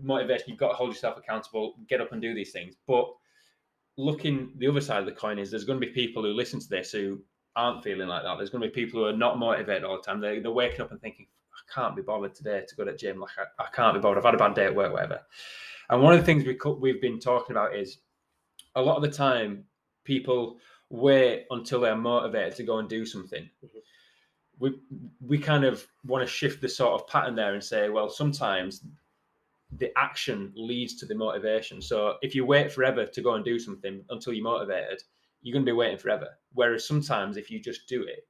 motivation. 0.02 0.46
You've 0.48 0.58
got 0.58 0.70
to 0.70 0.74
hold 0.74 0.90
yourself 0.90 1.16
accountable. 1.16 1.74
Get 1.88 2.00
up 2.00 2.10
and 2.10 2.20
do 2.20 2.34
these 2.34 2.50
things." 2.50 2.74
But 2.88 3.08
looking 3.96 4.52
the 4.56 4.66
other 4.66 4.80
side 4.80 4.98
of 4.98 5.06
the 5.06 5.12
coin 5.12 5.38
is 5.38 5.50
there's 5.50 5.64
going 5.64 5.80
to 5.80 5.86
be 5.86 5.92
people 5.92 6.22
who 6.22 6.30
listen 6.30 6.58
to 6.58 6.68
this 6.68 6.90
who 6.90 7.20
aren't 7.54 7.84
feeling 7.84 8.08
like 8.08 8.24
that. 8.24 8.36
There's 8.36 8.50
going 8.50 8.62
to 8.62 8.68
be 8.68 8.74
people 8.74 9.00
who 9.00 9.06
are 9.06 9.16
not 9.16 9.38
motivated 9.38 9.84
all 9.84 9.98
the 9.98 10.02
time. 10.02 10.20
They, 10.20 10.40
they're 10.40 10.50
waking 10.50 10.80
up 10.80 10.90
and 10.90 11.00
thinking, 11.00 11.26
"I 11.54 11.72
can't 11.72 11.94
be 11.94 12.02
bothered 12.02 12.34
today 12.34 12.64
to 12.66 12.74
go 12.74 12.84
to 12.84 12.90
the 12.90 12.98
gym. 12.98 13.20
Like 13.20 13.30
I, 13.38 13.62
I 13.62 13.66
can't 13.72 13.94
be 13.94 14.00
bothered. 14.00 14.18
I've 14.18 14.24
had 14.24 14.34
a 14.34 14.38
bad 14.38 14.54
day 14.54 14.64
at 14.64 14.74
work, 14.74 14.92
whatever." 14.92 15.20
And 15.88 16.02
one 16.02 16.14
of 16.14 16.18
the 16.18 16.26
things 16.26 16.44
we 16.44 16.58
we've 16.80 17.00
been 17.00 17.20
talking 17.20 17.54
about 17.54 17.76
is 17.76 17.98
a 18.74 18.82
lot 18.82 18.96
of 18.96 19.02
the 19.02 19.10
time 19.10 19.64
people 20.04 20.58
wait 20.90 21.46
until 21.50 21.80
they're 21.80 21.96
motivated 21.96 22.56
to 22.56 22.64
go 22.64 22.78
and 22.78 22.88
do 22.88 23.04
something. 23.06 23.48
Mhm. 23.64 23.82
We 24.58 24.80
we 25.20 25.38
kind 25.38 25.64
of 25.64 25.86
want 26.04 26.26
to 26.26 26.32
shift 26.32 26.60
the 26.60 26.68
sort 26.68 27.00
of 27.00 27.06
pattern 27.08 27.34
there 27.34 27.54
and 27.54 27.64
say, 27.64 27.88
well, 27.88 28.08
sometimes 28.10 28.84
the 29.78 29.90
action 29.96 30.52
leads 30.54 30.96
to 30.96 31.06
the 31.06 31.14
motivation. 31.14 31.80
So 31.80 32.18
if 32.22 32.34
you 32.34 32.44
wait 32.44 32.70
forever 32.70 33.06
to 33.06 33.22
go 33.22 33.34
and 33.34 33.44
do 33.44 33.58
something 33.58 34.04
until 34.10 34.32
you're 34.34 34.44
motivated, 34.44 35.02
you're 35.40 35.52
going 35.54 35.64
to 35.64 35.72
be 35.72 35.76
waiting 35.76 35.98
forever. 35.98 36.38
Whereas 36.52 36.86
sometimes 36.86 37.36
if 37.36 37.50
you 37.50 37.58
just 37.58 37.88
do 37.88 38.02
it 38.02 38.28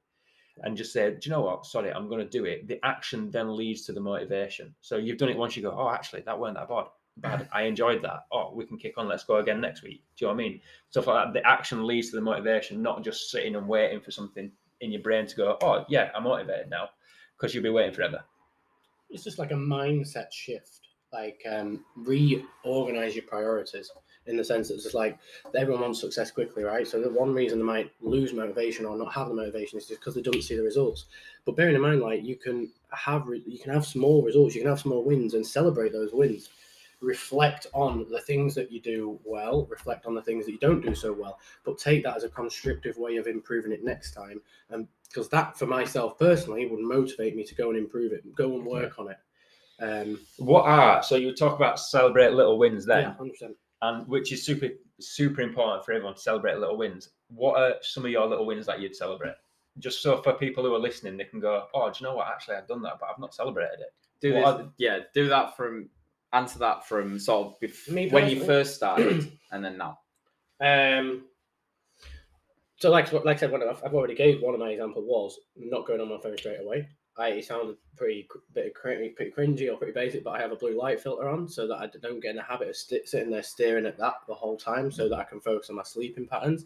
and 0.63 0.77
just 0.77 0.93
say, 0.93 1.11
do 1.11 1.19
you 1.23 1.31
know 1.31 1.41
what? 1.41 1.65
Sorry, 1.65 1.91
I'm 1.91 2.07
going 2.07 2.21
to 2.23 2.29
do 2.29 2.45
it. 2.45 2.67
The 2.67 2.79
action 2.85 3.29
then 3.31 3.55
leads 3.57 3.83
to 3.85 3.93
the 3.93 3.99
motivation. 3.99 4.73
So 4.81 4.97
you've 4.97 5.17
done 5.17 5.29
it 5.29 5.37
once, 5.37 5.57
you 5.57 5.63
go, 5.63 5.75
oh, 5.77 5.89
actually, 5.89 6.21
that 6.21 6.39
weren't 6.39 6.55
that 6.55 6.69
bad. 6.69 6.85
Bad. 7.17 7.47
I 7.53 7.63
enjoyed 7.63 8.01
that. 8.01 8.25
Oh, 8.31 8.51
we 8.53 8.65
can 8.65 8.77
kick 8.77 8.97
on. 8.97 9.07
Let's 9.07 9.23
go 9.23 9.37
again 9.37 9.61
next 9.61 9.83
week. 9.83 10.03
Do 10.17 10.25
you 10.25 10.27
know 10.27 10.33
what 10.33 10.43
I 10.43 10.49
mean? 10.49 10.61
Stuff 10.89 11.07
like 11.07 11.25
that. 11.25 11.33
The 11.33 11.47
action 11.47 11.85
leads 11.85 12.09
to 12.09 12.15
the 12.15 12.21
motivation, 12.21 12.81
not 12.81 13.03
just 13.03 13.29
sitting 13.29 13.55
and 13.55 13.67
waiting 13.67 14.01
for 14.01 14.11
something 14.11 14.51
in 14.81 14.91
your 14.91 15.01
brain 15.01 15.27
to 15.27 15.35
go, 15.35 15.57
oh, 15.61 15.85
yeah, 15.89 16.09
I'm 16.15 16.23
motivated 16.23 16.69
now, 16.69 16.89
because 17.37 17.53
you'll 17.53 17.63
be 17.63 17.69
waiting 17.69 17.93
forever. 17.93 18.23
It's 19.09 19.23
just 19.23 19.39
like 19.39 19.51
a 19.51 19.55
mindset 19.55 20.31
shift. 20.31 20.79
Like 21.13 21.43
um, 21.47 21.85
reorganize 21.95 23.15
your 23.15 23.25
priorities 23.25 23.91
in 24.25 24.35
the 24.35 24.43
sense 24.43 24.67
that 24.67 24.75
it's 24.75 24.83
just 24.83 24.95
like 24.95 25.19
everyone 25.55 25.83
wants 25.83 26.01
success 26.01 26.31
quickly, 26.31 26.63
right? 26.63 26.87
So 26.87 26.99
the 26.99 27.09
one 27.09 27.33
reason 27.33 27.59
they 27.59 27.63
might 27.63 27.91
lose 28.01 28.33
motivation 28.33 28.85
or 28.85 28.97
not 28.97 29.13
have 29.13 29.27
the 29.27 29.35
motivation 29.35 29.77
is 29.77 29.87
just 29.87 29.99
because 29.99 30.15
they 30.15 30.23
don't 30.23 30.41
see 30.41 30.55
the 30.55 30.63
results. 30.63 31.05
But 31.45 31.55
bearing 31.55 31.75
in 31.75 31.81
mind, 31.81 32.01
like 32.01 32.23
you 32.23 32.35
can 32.35 32.71
have 32.91 33.27
you 33.45 33.59
can 33.59 33.71
have 33.71 33.85
small 33.85 34.23
results, 34.23 34.55
you 34.55 34.61
can 34.61 34.69
have 34.71 34.79
small 34.79 35.03
wins, 35.03 35.35
and 35.35 35.45
celebrate 35.45 35.93
those 35.93 36.13
wins. 36.13 36.49
Reflect 37.03 37.67
on 37.73 38.05
the 38.09 38.21
things 38.21 38.55
that 38.55 38.71
you 38.71 38.79
do 38.79 39.19
well, 39.25 39.65
reflect 39.69 40.05
on 40.05 40.15
the 40.15 40.21
things 40.21 40.45
that 40.45 40.53
you 40.53 40.57
don't 40.57 40.81
do 40.81 40.95
so 40.95 41.11
well, 41.11 41.37
but 41.65 41.77
take 41.77 42.01
that 42.03 42.15
as 42.15 42.23
a 42.23 42.29
constructive 42.29 42.97
way 42.97 43.17
of 43.17 43.27
improving 43.27 43.73
it 43.73 43.83
next 43.83 44.13
time. 44.13 44.41
And 44.69 44.87
because 45.09 45.27
that, 45.29 45.57
for 45.57 45.65
myself 45.65 46.17
personally, 46.17 46.65
would 46.65 46.79
motivate 46.79 47.35
me 47.35 47.43
to 47.43 47.55
go 47.55 47.69
and 47.69 47.77
improve 47.77 48.13
it, 48.13 48.23
go 48.35 48.55
and 48.55 48.65
work 48.65 48.99
on 48.99 49.09
it. 49.11 49.17
Um, 49.81 50.19
What 50.37 50.63
are 50.63 51.03
so 51.03 51.15
you 51.15 51.35
talk 51.35 51.55
about 51.57 51.79
celebrate 51.79 52.31
little 52.31 52.57
wins 52.57 52.85
then, 52.85 53.01
yeah, 53.03 53.13
hundred 53.15 53.31
percent. 53.31 53.57
and 53.81 54.07
which 54.07 54.31
is 54.31 54.45
super 54.45 54.69
super 54.99 55.41
important 55.41 55.83
for 55.83 55.91
everyone 55.91 56.15
to 56.15 56.21
celebrate 56.21 56.57
little 56.57 56.77
wins. 56.77 57.09
What 57.27 57.59
are 57.59 57.75
some 57.81 58.05
of 58.05 58.11
your 58.11 58.25
little 58.27 58.45
wins 58.45 58.65
that 58.67 58.79
you'd 58.79 58.95
celebrate? 58.95 59.35
Just 59.79 60.01
so 60.01 60.21
for 60.21 60.33
people 60.33 60.63
who 60.63 60.73
are 60.73 60.79
listening, 60.79 61.17
they 61.17 61.25
can 61.25 61.39
go, 61.41 61.65
"Oh, 61.73 61.89
do 61.89 61.97
you 61.99 62.07
know 62.07 62.15
what? 62.15 62.27
Actually, 62.27 62.55
I've 62.57 62.67
done 62.67 62.83
that, 62.83 62.99
but 62.99 63.09
I've 63.09 63.19
not 63.19 63.33
celebrated 63.35 63.79
it." 63.81 63.93
Do 64.21 64.35
What 64.35 64.57
this, 64.59 64.67
yeah, 64.77 64.99
do 65.13 65.27
that 65.27 65.57
from 65.57 65.89
answer 66.33 66.59
that 66.59 66.85
from 66.87 67.19
sort 67.19 67.47
of 67.47 67.59
bef- 67.59 67.89
Me 67.89 68.09
when 68.09 68.23
you 68.23 68.37
personally? 68.37 68.47
first 68.47 68.75
started 68.75 69.31
and 69.51 69.63
then 69.63 69.77
now. 69.77 69.99
Um, 70.59 71.25
so, 72.77 72.89
like, 72.91 73.11
like 73.13 73.37
I 73.37 73.39
said, 73.39 73.51
one 73.51 73.61
of, 73.61 73.81
I've 73.85 73.93
already 73.93 74.15
gave 74.15 74.41
one 74.41 74.53
of 74.53 74.59
my 74.59 74.71
example 74.71 75.03
was 75.03 75.39
not 75.55 75.85
going 75.87 76.01
on 76.01 76.09
my 76.09 76.17
phone 76.17 76.37
straight 76.37 76.59
away. 76.59 76.89
I 77.17 77.27
it 77.29 77.45
sounded 77.45 77.77
pretty 77.95 78.23
cr- 78.23 78.39
bit 78.53 78.73
cr- 78.73 78.89
pretty 79.15 79.31
cringy 79.31 79.71
or 79.71 79.77
pretty 79.77 79.93
basic, 79.93 80.23
but 80.23 80.31
I 80.31 80.41
have 80.41 80.51
a 80.51 80.55
blue 80.55 80.77
light 80.77 80.99
filter 80.99 81.29
on 81.29 81.47
so 81.47 81.67
that 81.67 81.75
I 81.77 81.87
don't 82.01 82.19
get 82.19 82.31
in 82.31 82.37
the 82.37 82.43
habit 82.43 82.69
of 82.69 82.75
sitting 82.75 83.29
there 83.29 83.43
staring 83.43 83.85
at 83.85 83.97
that 83.99 84.15
the 84.27 84.33
whole 84.33 84.57
time, 84.57 84.91
so 84.91 85.07
that 85.07 85.19
I 85.19 85.23
can 85.23 85.39
focus 85.39 85.69
on 85.69 85.75
my 85.75 85.83
sleeping 85.83 86.27
patterns. 86.27 86.65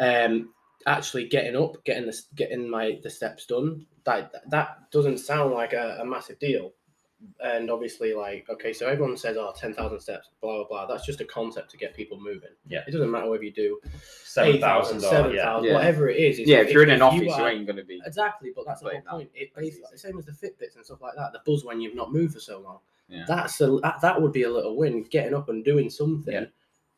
Um, 0.00 0.54
actually 0.86 1.28
getting 1.28 1.56
up, 1.56 1.84
getting 1.84 2.06
the 2.06 2.18
getting 2.34 2.68
my 2.68 2.98
the 3.02 3.10
steps 3.10 3.46
done. 3.46 3.86
That 4.04 4.32
that 4.50 4.90
doesn't 4.90 5.18
sound 5.18 5.52
like 5.52 5.74
a, 5.74 5.98
a 6.00 6.04
massive 6.04 6.38
deal, 6.38 6.72
and 7.42 7.70
obviously, 7.70 8.14
like 8.14 8.46
okay, 8.48 8.72
so 8.72 8.86
everyone 8.86 9.16
says, 9.16 9.36
"Oh, 9.36 9.52
10,000 9.56 9.98
steps," 10.00 10.28
blah 10.40 10.56
blah 10.58 10.68
blah. 10.68 10.86
That's 10.86 11.04
just 11.04 11.20
a 11.20 11.24
concept 11.24 11.70
to 11.72 11.76
get 11.76 11.94
people 11.94 12.20
moving. 12.20 12.50
Yeah. 12.66 12.84
it 12.86 12.92
doesn't 12.92 13.10
matter 13.10 13.28
whether 13.28 13.42
you 13.44 13.52
do 13.52 13.80
Seven 14.24 14.60
thousand, 14.60 14.98
8,000, 14.98 15.26
or 15.26 15.34
yeah, 15.34 15.60
Yeah. 15.60 15.74
whatever 15.74 16.08
it 16.08 16.16
is. 16.18 16.38
Yeah, 16.38 16.58
if 16.58 16.70
you're 16.70 16.82
in 16.84 16.90
an 16.90 17.02
office, 17.02 17.20
you 17.20 17.26
you 17.26 17.32
are- 17.32 17.48
ain't 17.48 17.66
gonna 17.66 17.84
be. 17.84 18.00
Exactly, 18.06 18.52
but 18.54 18.66
that's 18.66 18.80
the 18.80 18.84
whole 18.84 18.90
Playing 18.90 19.04
that. 19.04 19.10
point. 19.10 19.30
It 19.34 19.50
That's 19.54 19.66
basically 19.66 19.88
easy. 19.94 20.08
same 20.08 20.18
as 20.18 20.26
the 20.26 20.32
Fitbits 20.32 20.76
and 20.76 20.84
stuff 20.84 21.00
like 21.02 21.14
that. 21.16 21.32
The 21.32 21.40
buzz 21.44 21.64
when 21.64 21.80
you've 21.80 21.94
not 21.96 22.12
moved 22.12 22.34
for 22.34 22.40
so 22.40 22.60
long. 22.60 22.78
Yeah. 23.08 23.24
That's 23.26 23.60
a 23.62 23.78
that, 23.82 24.00
that 24.02 24.20
would 24.22 24.32
be 24.32 24.42
a 24.44 24.50
little 24.50 24.76
win. 24.76 25.02
Getting 25.04 25.34
up 25.34 25.48
and 25.48 25.64
doing 25.64 25.90
something 25.90 26.32
Yeah. 26.34 26.44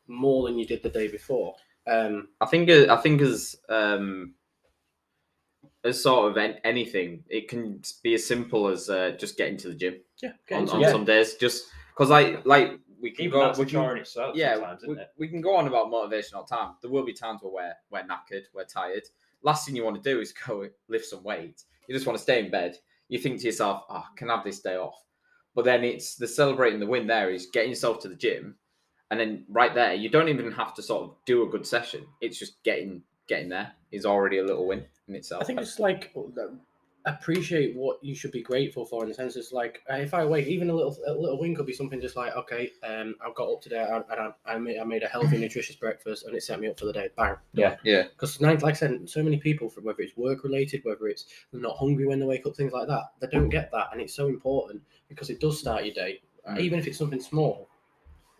more 0.07 0.45
than 0.47 0.59
you 0.59 0.65
did 0.67 0.83
the 0.83 0.89
day 0.89 1.07
before. 1.07 1.55
Um, 1.87 2.27
I 2.39 2.45
think 2.45 2.69
uh, 2.69 2.93
I 2.93 2.97
think 2.97 3.21
as 3.21 3.55
um 3.69 4.35
as 5.83 6.01
sort 6.01 6.29
of 6.31 6.37
an- 6.37 6.57
anything, 6.63 7.23
it 7.29 7.47
can 7.49 7.81
be 8.03 8.13
as 8.13 8.25
simple 8.25 8.67
as 8.67 8.89
uh, 8.89 9.11
just 9.17 9.37
getting 9.37 9.57
to 9.57 9.69
the 9.69 9.73
gym 9.75 9.95
yeah, 10.21 10.31
on, 10.51 10.69
on 10.69 10.79
Yeah. 10.81 10.91
some 10.91 11.05
days. 11.05 11.35
Just 11.35 11.67
because 11.93 12.11
I 12.11 12.37
like 12.45 12.79
we 13.01 13.11
can 13.11 13.25
even 13.25 13.39
go. 13.39 13.45
that's 13.47 13.57
we 13.59 13.65
can- 13.65 13.97
itself. 13.97 14.35
yeah, 14.35 14.75
we, 14.87 14.95
we 15.17 15.27
can 15.27 15.41
go 15.41 15.55
on 15.55 15.67
about 15.67 15.89
motivation 15.89 16.35
all 16.35 16.45
the 16.47 16.55
time. 16.55 16.75
There 16.81 16.91
will 16.91 17.03
be 17.05 17.13
times 17.13 17.41
where 17.41 17.51
we're, 17.51 17.73
we're 17.99 18.07
knackered, 18.07 18.43
we're 18.53 18.65
tired. 18.65 19.03
Last 19.43 19.65
thing 19.65 19.75
you 19.75 19.83
want 19.83 20.01
to 20.01 20.07
do 20.13 20.19
is 20.19 20.33
go 20.47 20.67
lift 20.87 21.05
some 21.05 21.23
weight. 21.23 21.63
You 21.87 21.95
just 21.95 22.05
want 22.05 22.17
to 22.17 22.23
stay 22.23 22.39
in 22.43 22.51
bed. 22.51 22.77
You 23.09 23.17
think 23.19 23.39
to 23.39 23.45
yourself, 23.47 23.83
oh, 23.89 23.95
I 23.95 24.05
can 24.15 24.29
have 24.29 24.43
this 24.43 24.59
day 24.59 24.75
off. 24.77 25.03
But 25.55 25.65
then 25.65 25.83
it's 25.83 26.15
the 26.15 26.27
celebrating 26.27 26.79
the 26.79 26.85
win 26.85 27.07
there 27.07 27.29
is 27.29 27.47
getting 27.47 27.71
yourself 27.71 27.99
to 28.01 28.07
the 28.07 28.15
gym. 28.15 28.55
And 29.09 29.19
then 29.19 29.43
right 29.49 29.75
there, 29.75 29.93
you 29.93 30.07
don't 30.07 30.29
even 30.29 30.49
have 30.53 30.73
to 30.75 30.81
sort 30.81 31.03
of 31.03 31.15
do 31.25 31.43
a 31.43 31.49
good 31.49 31.65
session. 31.67 32.05
It's 32.21 32.39
just 32.39 32.63
getting 32.63 33.01
getting 33.31 33.49
there 33.49 33.71
is 33.91 34.05
already 34.05 34.39
a 34.39 34.43
little 34.43 34.67
win 34.67 34.83
in 35.07 35.15
itself. 35.15 35.41
I 35.41 35.45
think 35.45 35.61
it's 35.61 35.79
like 35.79 36.11
appreciate 37.05 37.75
what 37.75 37.97
you 38.03 38.13
should 38.13 38.31
be 38.31 38.43
grateful 38.43 38.85
for 38.85 39.01
in 39.01 39.09
the 39.09 39.15
sense 39.15 39.35
it's 39.35 39.51
like 39.51 39.81
uh, 39.91 39.95
if 39.95 40.13
I 40.13 40.23
wait, 40.23 40.47
even 40.47 40.69
a 40.69 40.73
little 40.73 40.95
a 41.07 41.13
little 41.13 41.39
win 41.39 41.55
could 41.55 41.65
be 41.65 41.73
something 41.73 41.99
just 41.99 42.15
like 42.15 42.35
okay, 42.35 42.71
um, 42.83 43.15
I've 43.25 43.33
got 43.33 43.49
up 43.51 43.61
today 43.61 43.83
and 43.89 44.03
I, 44.19 44.31
I 44.45 44.57
made 44.57 44.77
I 44.79 44.83
made 44.83 45.03
a 45.03 45.07
healthy, 45.07 45.37
nutritious 45.37 45.77
breakfast 45.77 46.25
and 46.25 46.35
it 46.35 46.43
set 46.43 46.59
me 46.59 46.67
up 46.67 46.77
for 46.77 46.85
the 46.85 46.93
day. 46.93 47.09
Bang. 47.17 47.37
Yeah. 47.53 47.77
Yeah. 47.83 48.03
Because 48.03 48.39
like 48.41 48.63
I 48.63 48.73
said, 48.73 49.09
so 49.09 49.23
many 49.23 49.37
people, 49.37 49.69
from 49.69 49.85
whether 49.85 50.01
it's 50.01 50.15
work 50.17 50.43
related, 50.43 50.81
whether 50.83 51.07
it's 51.07 51.25
not 51.53 51.77
hungry 51.77 52.05
when 52.05 52.19
they 52.19 52.25
wake 52.25 52.45
up, 52.45 52.55
things 52.55 52.73
like 52.73 52.87
that, 52.87 53.05
they 53.19 53.27
don't 53.27 53.49
get 53.49 53.71
that, 53.71 53.87
and 53.93 54.01
it's 54.01 54.13
so 54.13 54.27
important 54.27 54.81
because 55.09 55.29
it 55.29 55.39
does 55.39 55.59
start 55.59 55.85
your 55.85 55.95
day, 55.95 56.21
Mm. 56.47 56.59
even 56.59 56.77
if 56.79 56.87
it's 56.87 56.97
something 56.97 57.21
small. 57.21 57.67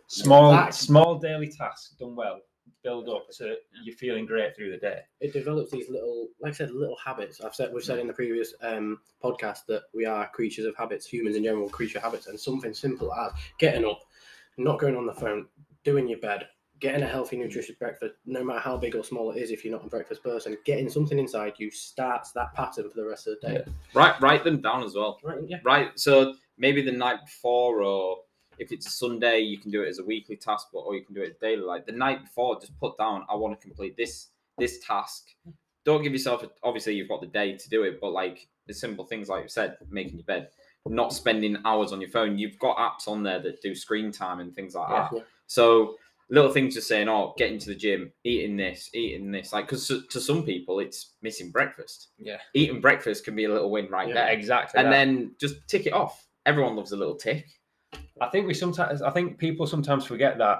Small 0.07 0.51
That- 0.51 0.73
small 0.75 1.17
daily 1.17 1.47
task 1.47 1.97
done 1.97 2.15
well 2.15 2.41
build 2.83 3.09
up 3.09 3.29
to 3.37 3.55
you're 3.83 3.95
feeling 3.95 4.25
great 4.25 4.55
through 4.55 4.71
the 4.71 4.77
day. 4.77 5.01
It 5.19 5.33
develops 5.33 5.71
these 5.71 5.89
little, 5.89 6.29
like 6.41 6.53
I 6.53 6.55
said, 6.55 6.71
little 6.71 6.97
habits. 7.03 7.41
I've 7.41 7.55
said 7.55 7.71
we've 7.73 7.83
said 7.83 7.99
in 7.99 8.07
the 8.07 8.13
previous 8.13 8.53
um, 8.61 8.99
podcast 9.23 9.65
that 9.67 9.83
we 9.93 10.05
are 10.05 10.29
creatures 10.29 10.65
of 10.65 10.75
habits. 10.75 11.05
Humans 11.05 11.35
in 11.35 11.43
general, 11.43 11.69
creature 11.69 11.99
habits, 11.99 12.27
and 12.27 12.39
something 12.39 12.73
simple 12.73 13.13
as 13.13 13.31
getting 13.57 13.85
up, 13.85 14.01
not 14.57 14.79
going 14.79 14.95
on 14.95 15.05
the 15.05 15.13
phone, 15.13 15.47
doing 15.83 16.07
your 16.07 16.19
bed, 16.19 16.47
getting 16.79 17.03
a 17.03 17.07
healthy, 17.07 17.37
nutritious 17.37 17.75
breakfast, 17.75 18.15
no 18.25 18.43
matter 18.43 18.59
how 18.59 18.75
big 18.75 18.95
or 18.95 19.03
small 19.03 19.31
it 19.31 19.37
is. 19.37 19.51
If 19.51 19.63
you're 19.63 19.73
not 19.73 19.85
a 19.85 19.89
breakfast 19.89 20.23
person, 20.23 20.57
getting 20.65 20.89
something 20.89 21.19
inside 21.19 21.53
you 21.57 21.71
starts 21.71 22.31
that 22.33 22.53
pattern 22.53 22.89
for 22.89 22.95
the 22.95 23.05
rest 23.05 23.27
of 23.27 23.37
the 23.41 23.47
day. 23.47 23.63
Write 23.93 24.19
write 24.21 24.43
them 24.43 24.61
down 24.61 24.83
as 24.83 24.95
well. 24.95 25.19
Right? 25.23 25.39
Yeah. 25.47 25.57
Right. 25.63 25.97
So 25.99 26.33
maybe 26.57 26.81
the 26.81 26.91
night 26.91 27.19
before, 27.25 27.83
or 27.83 28.17
if 28.57 28.71
it's 28.71 28.87
a 28.87 28.91
Sunday, 28.91 29.39
you 29.39 29.57
can 29.57 29.71
do 29.71 29.83
it 29.83 29.87
as 29.89 29.99
a 29.99 30.03
weekly 30.03 30.35
task, 30.35 30.67
but 30.73 30.79
or 30.79 30.95
you 30.95 31.03
can 31.03 31.15
do 31.15 31.21
it 31.21 31.39
daily. 31.39 31.61
Like 31.63 31.85
the 31.85 31.91
night 31.91 32.21
before, 32.23 32.59
just 32.59 32.77
put 32.79 32.97
down, 32.97 33.25
I 33.29 33.35
want 33.35 33.59
to 33.59 33.65
complete 33.67 33.95
this 33.97 34.27
this 34.57 34.79
task. 34.85 35.29
Don't 35.85 36.03
give 36.03 36.11
yourself. 36.13 36.43
A, 36.43 36.49
obviously, 36.63 36.95
you've 36.95 37.09
got 37.09 37.21
the 37.21 37.27
day 37.27 37.55
to 37.57 37.69
do 37.69 37.83
it, 37.83 37.99
but 37.99 38.11
like 38.11 38.47
the 38.67 38.73
simple 38.73 39.05
things, 39.05 39.29
like 39.29 39.43
you 39.43 39.49
said, 39.49 39.77
making 39.89 40.15
your 40.17 40.25
bed, 40.25 40.49
not 40.85 41.11
spending 41.13 41.57
hours 41.65 41.91
on 41.91 41.99
your 42.01 42.09
phone. 42.11 42.37
You've 42.37 42.59
got 42.59 42.77
apps 42.77 43.07
on 43.07 43.23
there 43.23 43.39
that 43.39 43.61
do 43.61 43.73
screen 43.73 44.11
time 44.11 44.39
and 44.39 44.53
things 44.53 44.75
like 44.75 44.89
Yeah. 44.89 45.07
that. 45.11 45.17
Yeah. 45.17 45.23
So 45.47 45.95
little 46.29 46.51
things 46.51 46.75
just 46.75 46.87
saying, 46.87 47.09
oh, 47.09 47.33
getting 47.37 47.57
to 47.59 47.69
the 47.69 47.75
gym, 47.75 48.11
eating 48.23 48.55
this, 48.55 48.89
eating 48.93 49.31
this. 49.31 49.51
Like, 49.51 49.65
because 49.65 49.87
to, 49.87 50.01
to 50.11 50.21
some 50.21 50.43
people, 50.43 50.79
it's 50.79 51.13
missing 51.21 51.49
breakfast. 51.51 52.09
Yeah. 52.19 52.37
Eating 52.53 52.79
breakfast 52.79 53.25
can 53.25 53.35
be 53.35 53.45
a 53.45 53.49
little 53.51 53.69
win 53.71 53.89
right 53.89 54.07
Yeah, 54.07 54.13
there 54.13 54.29
Exactly. 54.29 54.77
and 54.79 54.87
that. 54.87 54.91
then 54.91 55.31
just 55.39 55.55
tick 55.67 55.87
it 55.87 55.93
off. 55.93 56.25
Everyone 56.45 56.75
loves 56.75 56.91
a 56.93 56.97
little 56.97 57.15
tick. 57.15 57.47
I 58.21 58.27
think 58.27 58.47
we 58.47 58.53
sometimes 58.53 59.01
I 59.01 59.09
think 59.09 59.37
people 59.37 59.65
sometimes 59.65 60.05
forget 60.05 60.37
that 60.37 60.59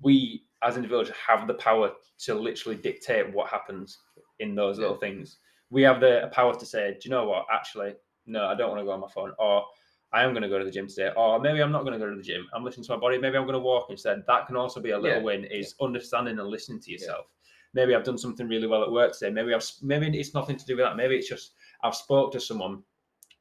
we 0.00 0.44
as 0.62 0.76
individuals 0.76 1.10
have 1.26 1.46
the 1.46 1.54
power 1.54 1.90
to 2.18 2.34
literally 2.34 2.76
dictate 2.76 3.32
what 3.32 3.48
happens 3.48 3.98
in 4.38 4.54
those 4.54 4.78
little 4.78 4.96
things. 4.96 5.38
We 5.70 5.82
have 5.82 6.00
the 6.00 6.30
power 6.32 6.54
to 6.54 6.66
say, 6.66 6.92
do 6.92 6.98
you 7.02 7.10
know 7.10 7.26
what? 7.26 7.46
Actually, 7.52 7.94
no, 8.26 8.46
I 8.46 8.54
don't 8.54 8.70
want 8.70 8.80
to 8.80 8.84
go 8.84 8.92
on 8.92 9.00
my 9.00 9.08
phone, 9.08 9.32
or 9.38 9.64
I 10.12 10.22
am 10.22 10.30
going 10.30 10.42
to 10.42 10.48
go 10.48 10.58
to 10.58 10.64
the 10.64 10.70
gym 10.70 10.86
today, 10.86 11.10
or 11.16 11.40
maybe 11.40 11.60
I'm 11.60 11.72
not 11.72 11.82
going 11.82 11.92
to 11.92 11.98
go 11.98 12.08
to 12.08 12.16
the 12.16 12.22
gym. 12.22 12.46
I'm 12.54 12.64
listening 12.64 12.84
to 12.86 12.92
my 12.92 12.98
body. 12.98 13.18
Maybe 13.18 13.36
I'm 13.36 13.44
going 13.44 13.54
to 13.54 13.58
walk 13.60 13.90
instead. 13.90 14.22
That 14.26 14.46
can 14.46 14.56
also 14.56 14.80
be 14.80 14.90
a 14.90 14.98
little 14.98 15.18
Yeah. 15.18 15.24
win. 15.24 15.44
Is 15.44 15.74
understanding 15.80 16.38
and 16.38 16.48
listening 16.48 16.80
to 16.80 16.92
yourself. 16.92 17.26
Maybe 17.74 17.94
I've 17.94 18.04
done 18.04 18.16
something 18.16 18.48
really 18.48 18.66
well 18.68 18.82
at 18.84 18.90
work 18.90 19.12
today. 19.18 19.30
Maybe 19.32 19.52
I've 19.52 19.68
maybe 19.82 20.18
it's 20.18 20.32
nothing 20.32 20.56
to 20.56 20.64
do 20.64 20.76
with 20.76 20.84
that. 20.84 20.96
Maybe 20.96 21.16
it's 21.16 21.28
just 21.28 21.52
I've 21.82 21.96
spoke 21.96 22.32
to 22.32 22.40
someone 22.40 22.82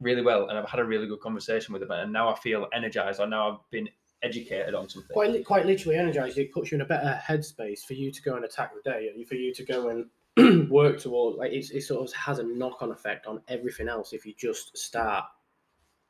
really 0.02 0.22
well 0.22 0.50
and 0.50 0.58
I've 0.58 0.70
had 0.70 0.80
a 0.80 0.84
really 0.84 1.08
good 1.08 1.22
conversation 1.22 1.74
with 1.74 1.82
them 1.82 1.92
and 1.92 2.12
now 2.12 2.30
I 2.30 2.36
feel 2.36 2.68
energized 2.74 3.20
or 3.20 3.28
now 3.28 3.52
I've 3.52 3.72
been 3.72 3.90
educated 4.24 4.74
on 4.74 4.90
something. 4.90 5.14
Quite, 5.14 5.46
quite 5.46 5.66
literally 5.66 5.98
energized. 5.98 6.38
It 6.38 6.52
puts 6.52 6.72
you 6.72 6.76
in 6.76 6.82
a 6.82 6.86
better 6.86 7.20
headspace 7.26 7.82
for 7.82 7.94
you 7.94 8.12
to 8.12 8.22
go 8.22 8.36
and 8.36 8.46
attack 8.46 8.72
the 8.74 8.90
day, 8.90 9.12
and 9.14 9.28
for 9.28 9.36
you 9.36 9.54
to 9.54 9.64
go 9.64 9.90
and 9.90 10.70
work 10.70 11.00
toward. 11.00 11.36
Like 11.36 11.52
it 11.54 11.84
sort 11.84 12.08
of 12.08 12.14
has 12.16 12.40
a 12.40 12.44
knock-on 12.44 12.92
effect 12.92 13.28
on 13.28 13.42
everything 13.48 13.88
else 13.88 14.14
if 14.14 14.26
you 14.26 14.34
just 14.38 14.78
start 14.78 15.26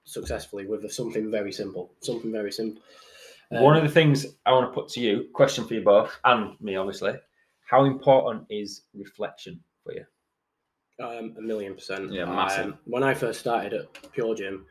successfully 0.05 0.65
with 0.65 0.89
something 0.91 1.29
very 1.29 1.51
simple. 1.51 1.91
Something 2.01 2.31
very 2.31 2.51
simple. 2.51 2.81
One 3.49 3.75
of 3.75 3.81
Um, 3.81 3.87
the 3.87 3.93
things 3.93 4.25
I 4.45 4.53
want 4.53 4.71
to 4.71 4.73
put 4.73 4.89
to 4.89 4.99
you, 4.99 5.29
question 5.33 5.67
for 5.67 5.75
you 5.75 5.81
both 5.81 6.17
and 6.23 6.59
me 6.61 6.75
obviously, 6.75 7.13
how 7.69 7.85
important 7.85 8.45
is 8.49 8.83
reflection 8.93 9.61
for 9.83 9.93
you? 9.93 10.05
Um, 10.99 11.35
a 11.37 11.41
million 11.41 11.75
percent. 11.75 12.11
Yeah, 12.11 12.25
massive. 12.25 12.65
Um, 12.65 12.79
when 12.85 13.03
I 13.03 13.13
first 13.13 13.39
started 13.39 13.73
at 13.73 14.11
Pure 14.13 14.35
Gym, 14.35 14.65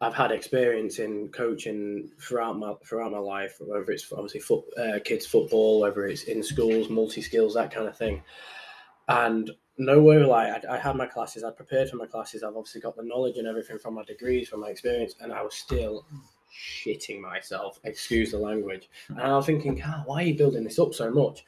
I've 0.00 0.14
had 0.14 0.32
experience 0.32 0.98
in 0.98 1.28
coaching 1.28 2.10
throughout 2.18 2.58
my 2.58 2.74
throughout 2.84 3.12
my 3.12 3.18
life, 3.18 3.56
whether 3.60 3.90
it's 3.90 4.10
obviously 4.12 4.40
foot, 4.40 4.64
uh, 4.78 4.98
kids 5.04 5.26
football, 5.26 5.80
whether 5.80 6.06
it's 6.06 6.24
in 6.24 6.42
schools, 6.42 6.88
multi 6.88 7.20
skills, 7.20 7.54
that 7.54 7.70
kind 7.70 7.86
of 7.86 7.96
thing. 7.96 8.22
And 9.08 9.50
nowhere 9.76 10.26
like 10.26 10.64
I, 10.64 10.76
I 10.76 10.78
had 10.78 10.96
my 10.96 11.06
classes, 11.06 11.44
I 11.44 11.50
prepared 11.50 11.90
for 11.90 11.96
my 11.96 12.06
classes. 12.06 12.42
I've 12.42 12.56
obviously 12.56 12.80
got 12.80 12.96
the 12.96 13.02
knowledge 13.02 13.36
and 13.36 13.46
everything 13.46 13.78
from 13.78 13.94
my 13.94 14.04
degrees, 14.04 14.48
from 14.48 14.60
my 14.60 14.68
experience, 14.68 15.14
and 15.20 15.32
I 15.32 15.42
was 15.42 15.54
still 15.54 16.06
shitting 16.50 17.20
myself. 17.20 17.78
Excuse 17.84 18.30
the 18.30 18.38
language. 18.38 18.88
And 19.08 19.20
I 19.20 19.36
was 19.36 19.46
thinking, 19.46 19.74
God, 19.74 20.04
why 20.06 20.22
are 20.22 20.26
you 20.26 20.34
building 20.34 20.64
this 20.64 20.78
up 20.78 20.94
so 20.94 21.10
much? 21.10 21.44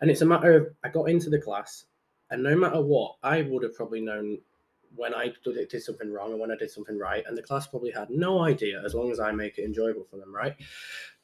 And 0.00 0.10
it's 0.10 0.22
a 0.22 0.26
matter 0.26 0.56
of 0.56 0.74
I 0.82 0.88
got 0.88 1.08
into 1.08 1.30
the 1.30 1.40
class, 1.40 1.84
and 2.32 2.42
no 2.42 2.56
matter 2.56 2.80
what, 2.80 3.16
I 3.22 3.42
would 3.42 3.62
have 3.62 3.74
probably 3.74 4.00
known 4.00 4.38
when 4.96 5.14
I 5.14 5.32
did, 5.44 5.68
did 5.68 5.82
something 5.82 6.10
wrong 6.10 6.32
and 6.32 6.40
when 6.40 6.50
I 6.50 6.56
did 6.56 6.70
something 6.70 6.98
right. 6.98 7.22
And 7.26 7.36
the 7.36 7.42
class 7.42 7.66
probably 7.66 7.90
had 7.90 8.08
no 8.10 8.40
idea 8.40 8.82
as 8.84 8.94
long 8.94 9.10
as 9.10 9.20
I 9.20 9.32
make 9.32 9.58
it 9.58 9.64
enjoyable 9.64 10.06
for 10.10 10.16
them, 10.16 10.34
right? 10.34 10.56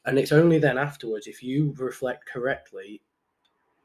And 0.05 0.19
it's 0.19 0.33
only 0.33 0.59
then 0.59 0.77
afterwards, 0.79 1.27
if 1.27 1.43
you 1.43 1.75
reflect 1.79 2.27
correctly, 2.27 3.01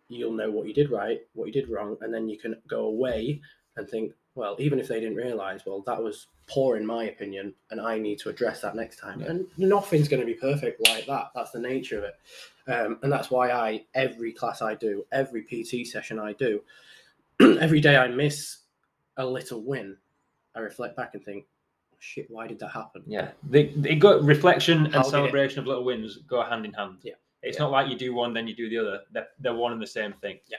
you'll 0.10 0.34
know 0.34 0.52
what 0.52 0.68
you 0.68 0.74
did 0.74 0.92
right, 0.92 1.22
what 1.34 1.48
you 1.48 1.54
did 1.54 1.70
wrong, 1.70 1.98
and 2.02 2.14
then 2.14 2.28
you 2.28 2.38
can 2.38 2.56
go 2.68 2.86
away 2.86 3.42
and 3.78 3.90
think, 3.90 4.12
well, 4.36 4.56
even 4.60 4.80
if 4.80 4.88
they 4.88 5.00
didn't 5.00 5.16
realize, 5.16 5.62
well, 5.66 5.82
that 5.86 6.02
was 6.02 6.28
poor 6.48 6.76
in 6.76 6.86
my 6.86 7.06
opinion, 7.06 7.54
and 7.72 7.80
I 7.80 8.00
need 8.00 8.20
to 8.20 8.30
address 8.30 8.62
that 8.62 8.76
next 8.76 8.98
time. 8.98 9.22
Yeah. 9.22 9.28
And 9.28 9.48
nothing's 9.58 10.08
going 10.08 10.20
to 10.20 10.26
be 10.26 10.34
perfect 10.34 10.86
like 10.88 11.06
that. 11.06 11.32
That's 11.34 11.52
the 11.52 11.60
nature 11.60 12.00
of 12.00 12.04
it. 12.04 12.16
Um, 12.68 13.00
and 13.02 13.12
that's 13.12 13.32
why 13.32 13.52
I, 13.52 13.86
every 13.94 14.32
class 14.32 14.62
I 14.62 14.76
do, 14.76 15.06
every 15.12 15.44
PT 15.44 15.88
session 15.88 16.20
I 16.20 16.34
do, 16.34 16.62
every 17.60 17.80
day 17.82 17.98
I 17.98 18.08
miss 18.08 18.60
a 19.18 19.26
little 19.26 19.62
win, 19.64 19.98
I 20.56 20.60
reflect 20.60 20.96
back 20.96 21.12
and 21.14 21.24
think, 21.24 21.46
"Oh, 21.94 21.98
shit, 22.00 22.28
why 22.30 22.48
did 22.48 22.60
that 22.60 22.70
happen? 22.70 23.04
Yeah, 23.08 23.32
they, 23.50 23.68
they 23.76 23.96
got 23.96 24.24
reflection 24.24 24.86
and 24.86 24.94
How 24.96 25.02
it- 25.02 25.06
celebration 25.08 25.60
of 25.60 25.68
little 25.68 25.84
wins 25.84 26.18
go 26.28 26.42
hand 26.44 26.66
in 26.66 26.74
hand. 26.74 26.98
Yeah. 27.04 27.14
It's 27.42 27.58
Yeah. 27.58 27.64
not 27.64 27.72
like 27.72 27.90
you 27.90 27.98
do 27.98 28.14
one, 28.14 28.34
then 28.34 28.48
you 28.48 28.56
do 28.56 28.70
the 28.70 28.78
other. 28.78 29.02
They're, 29.12 29.28
they're 29.40 29.54
one 29.56 29.74
and 29.74 29.82
the 29.82 29.88
same 29.88 30.14
thing. 30.14 30.40
Yeah. 30.48 30.58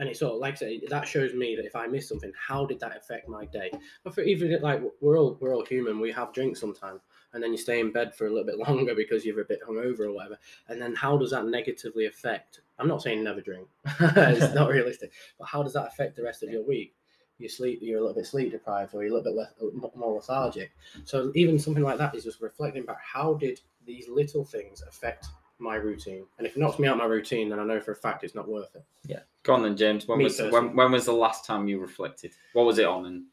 And 0.00 0.08
it's 0.08 0.20
sort 0.20 0.34
of 0.34 0.38
like 0.40 0.54
I 0.54 0.56
say, 0.56 0.80
that 0.88 1.08
shows 1.08 1.34
me 1.34 1.56
that 1.56 1.64
if 1.64 1.74
I 1.74 1.86
miss 1.88 2.08
something, 2.08 2.32
how 2.38 2.64
did 2.64 2.78
that 2.80 2.96
affect 2.96 3.28
my 3.28 3.46
day? 3.46 3.70
But 4.04 4.14
for 4.14 4.20
even 4.22 4.60
like 4.60 4.80
we're 5.00 5.18
all 5.18 5.36
we're 5.40 5.54
all 5.54 5.64
human, 5.64 5.98
we 6.00 6.12
have 6.12 6.32
drinks 6.32 6.60
sometimes, 6.60 7.00
and 7.32 7.42
then 7.42 7.50
you 7.50 7.58
stay 7.58 7.80
in 7.80 7.90
bed 7.92 8.14
for 8.14 8.26
a 8.26 8.30
little 8.30 8.44
bit 8.46 8.58
longer 8.68 8.94
because 8.94 9.24
you're 9.24 9.40
a 9.40 9.44
bit 9.44 9.60
hungover 9.68 10.00
or 10.00 10.12
whatever. 10.12 10.38
And 10.68 10.80
then 10.80 10.94
how 10.94 11.16
does 11.18 11.30
that 11.32 11.46
negatively 11.46 12.06
affect? 12.06 12.60
I'm 12.78 12.88
not 12.88 13.02
saying 13.02 13.22
never 13.24 13.40
drink, 13.40 13.68
it's 14.00 14.54
not 14.54 14.70
realistic, 14.70 15.12
but 15.38 15.46
how 15.46 15.62
does 15.62 15.72
that 15.74 15.88
affect 15.88 16.16
the 16.16 16.22
rest 16.22 16.42
of 16.42 16.50
your 16.50 16.64
week? 16.64 16.94
You 17.38 17.48
sleep, 17.48 17.78
you're 17.82 17.98
a 17.98 18.00
little 18.00 18.16
bit 18.16 18.26
sleep 18.26 18.50
deprived, 18.50 18.94
or 18.94 19.02
you're 19.02 19.12
a 19.12 19.16
little 19.16 19.32
bit 19.32 19.38
less, 19.38 19.52
uh, 19.62 19.98
more 19.98 20.14
lethargic. 20.14 20.72
So 21.04 21.30
even 21.36 21.58
something 21.58 21.84
like 21.84 21.98
that 21.98 22.14
is 22.14 22.24
just 22.24 22.40
reflecting 22.40 22.84
back. 22.84 22.98
How 23.00 23.34
did 23.34 23.60
these 23.86 24.08
little 24.08 24.44
things 24.44 24.82
affect 24.82 25.26
my 25.60 25.76
routine? 25.76 26.24
And 26.38 26.46
if 26.46 26.56
it 26.56 26.58
knocks 26.58 26.80
me 26.80 26.88
out 26.88 26.98
my 26.98 27.04
routine, 27.04 27.48
then 27.48 27.60
I 27.60 27.64
know 27.64 27.80
for 27.80 27.92
a 27.92 27.96
fact 27.96 28.24
it's 28.24 28.34
not 28.34 28.48
worth 28.48 28.74
it. 28.74 28.84
Yeah. 29.06 29.20
Go 29.44 29.54
on 29.54 29.62
then, 29.62 29.76
James. 29.76 30.08
When 30.08 30.18
Me 30.18 30.24
was 30.24 30.40
when, 30.40 30.74
when 30.74 30.90
was 30.90 31.04
the 31.04 31.12
last 31.12 31.44
time 31.44 31.68
you 31.68 31.78
reflected? 31.78 32.32
What 32.54 32.66
was 32.66 32.78
it 32.78 32.86
on? 32.86 33.06
And 33.06 33.24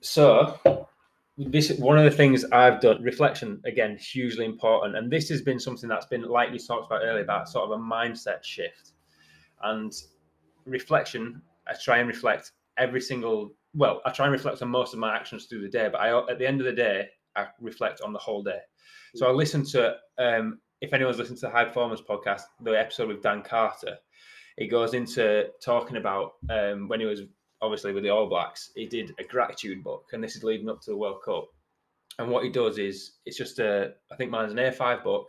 So, 0.00 0.58
this 1.38 1.70
one 1.78 1.98
of 1.98 2.04
the 2.04 2.10
things 2.10 2.44
I've 2.46 2.80
done. 2.80 3.02
Reflection 3.02 3.60
again, 3.64 3.96
hugely 3.96 4.44
important, 4.44 4.96
and 4.96 5.10
this 5.10 5.28
has 5.28 5.40
been 5.40 5.58
something 5.58 5.88
that's 5.88 6.06
been 6.06 6.22
like 6.22 6.52
you 6.52 6.58
talked 6.58 6.86
about 6.86 7.02
earlier 7.02 7.22
about 7.22 7.48
sort 7.48 7.64
of 7.64 7.70
a 7.72 7.82
mindset 7.82 8.42
shift. 8.42 8.91
And 9.62 9.92
reflection, 10.66 11.42
I 11.68 11.74
try 11.82 11.98
and 11.98 12.08
reflect 12.08 12.52
every 12.78 13.00
single. 13.00 13.54
Well, 13.74 14.02
I 14.04 14.10
try 14.10 14.26
and 14.26 14.32
reflect 14.32 14.60
on 14.62 14.68
most 14.68 14.92
of 14.92 14.98
my 14.98 15.14
actions 15.14 15.46
through 15.46 15.62
the 15.62 15.68
day, 15.68 15.88
but 15.90 16.00
I 16.00 16.16
at 16.30 16.38
the 16.38 16.46
end 16.46 16.60
of 16.60 16.66
the 16.66 16.72
day, 16.72 17.08
I 17.36 17.46
reflect 17.60 18.00
on 18.00 18.12
the 18.12 18.18
whole 18.18 18.42
day. 18.42 18.60
So 19.14 19.28
I 19.28 19.32
listen 19.32 19.64
to. 19.66 19.96
Um, 20.18 20.60
if 20.80 20.92
anyone's 20.92 21.18
listened 21.18 21.38
to 21.38 21.46
the 21.46 21.52
High 21.52 21.64
Performance 21.64 22.00
podcast, 22.00 22.42
the 22.60 22.72
episode 22.72 23.06
with 23.06 23.22
Dan 23.22 23.42
Carter, 23.42 23.96
he 24.56 24.66
goes 24.66 24.94
into 24.94 25.46
talking 25.64 25.96
about 25.96 26.32
um, 26.50 26.88
when 26.88 26.98
he 26.98 27.06
was 27.06 27.22
obviously 27.62 27.92
with 27.92 28.02
the 28.02 28.10
All 28.10 28.28
Blacks, 28.28 28.72
he 28.74 28.86
did 28.86 29.14
a 29.18 29.24
gratitude 29.24 29.82
book, 29.82 30.06
and 30.12 30.22
this 30.22 30.36
is 30.36 30.42
leading 30.42 30.68
up 30.68 30.80
to 30.82 30.90
the 30.90 30.96
World 30.96 31.22
Cup. 31.24 31.46
And 32.18 32.28
what 32.28 32.44
he 32.44 32.50
does 32.50 32.78
is, 32.78 33.12
it's 33.24 33.38
just 33.38 33.58
a, 33.60 33.94
I 34.10 34.16
think 34.16 34.30
mine's 34.30 34.52
an 34.52 34.58
A5 34.58 35.02
book. 35.02 35.28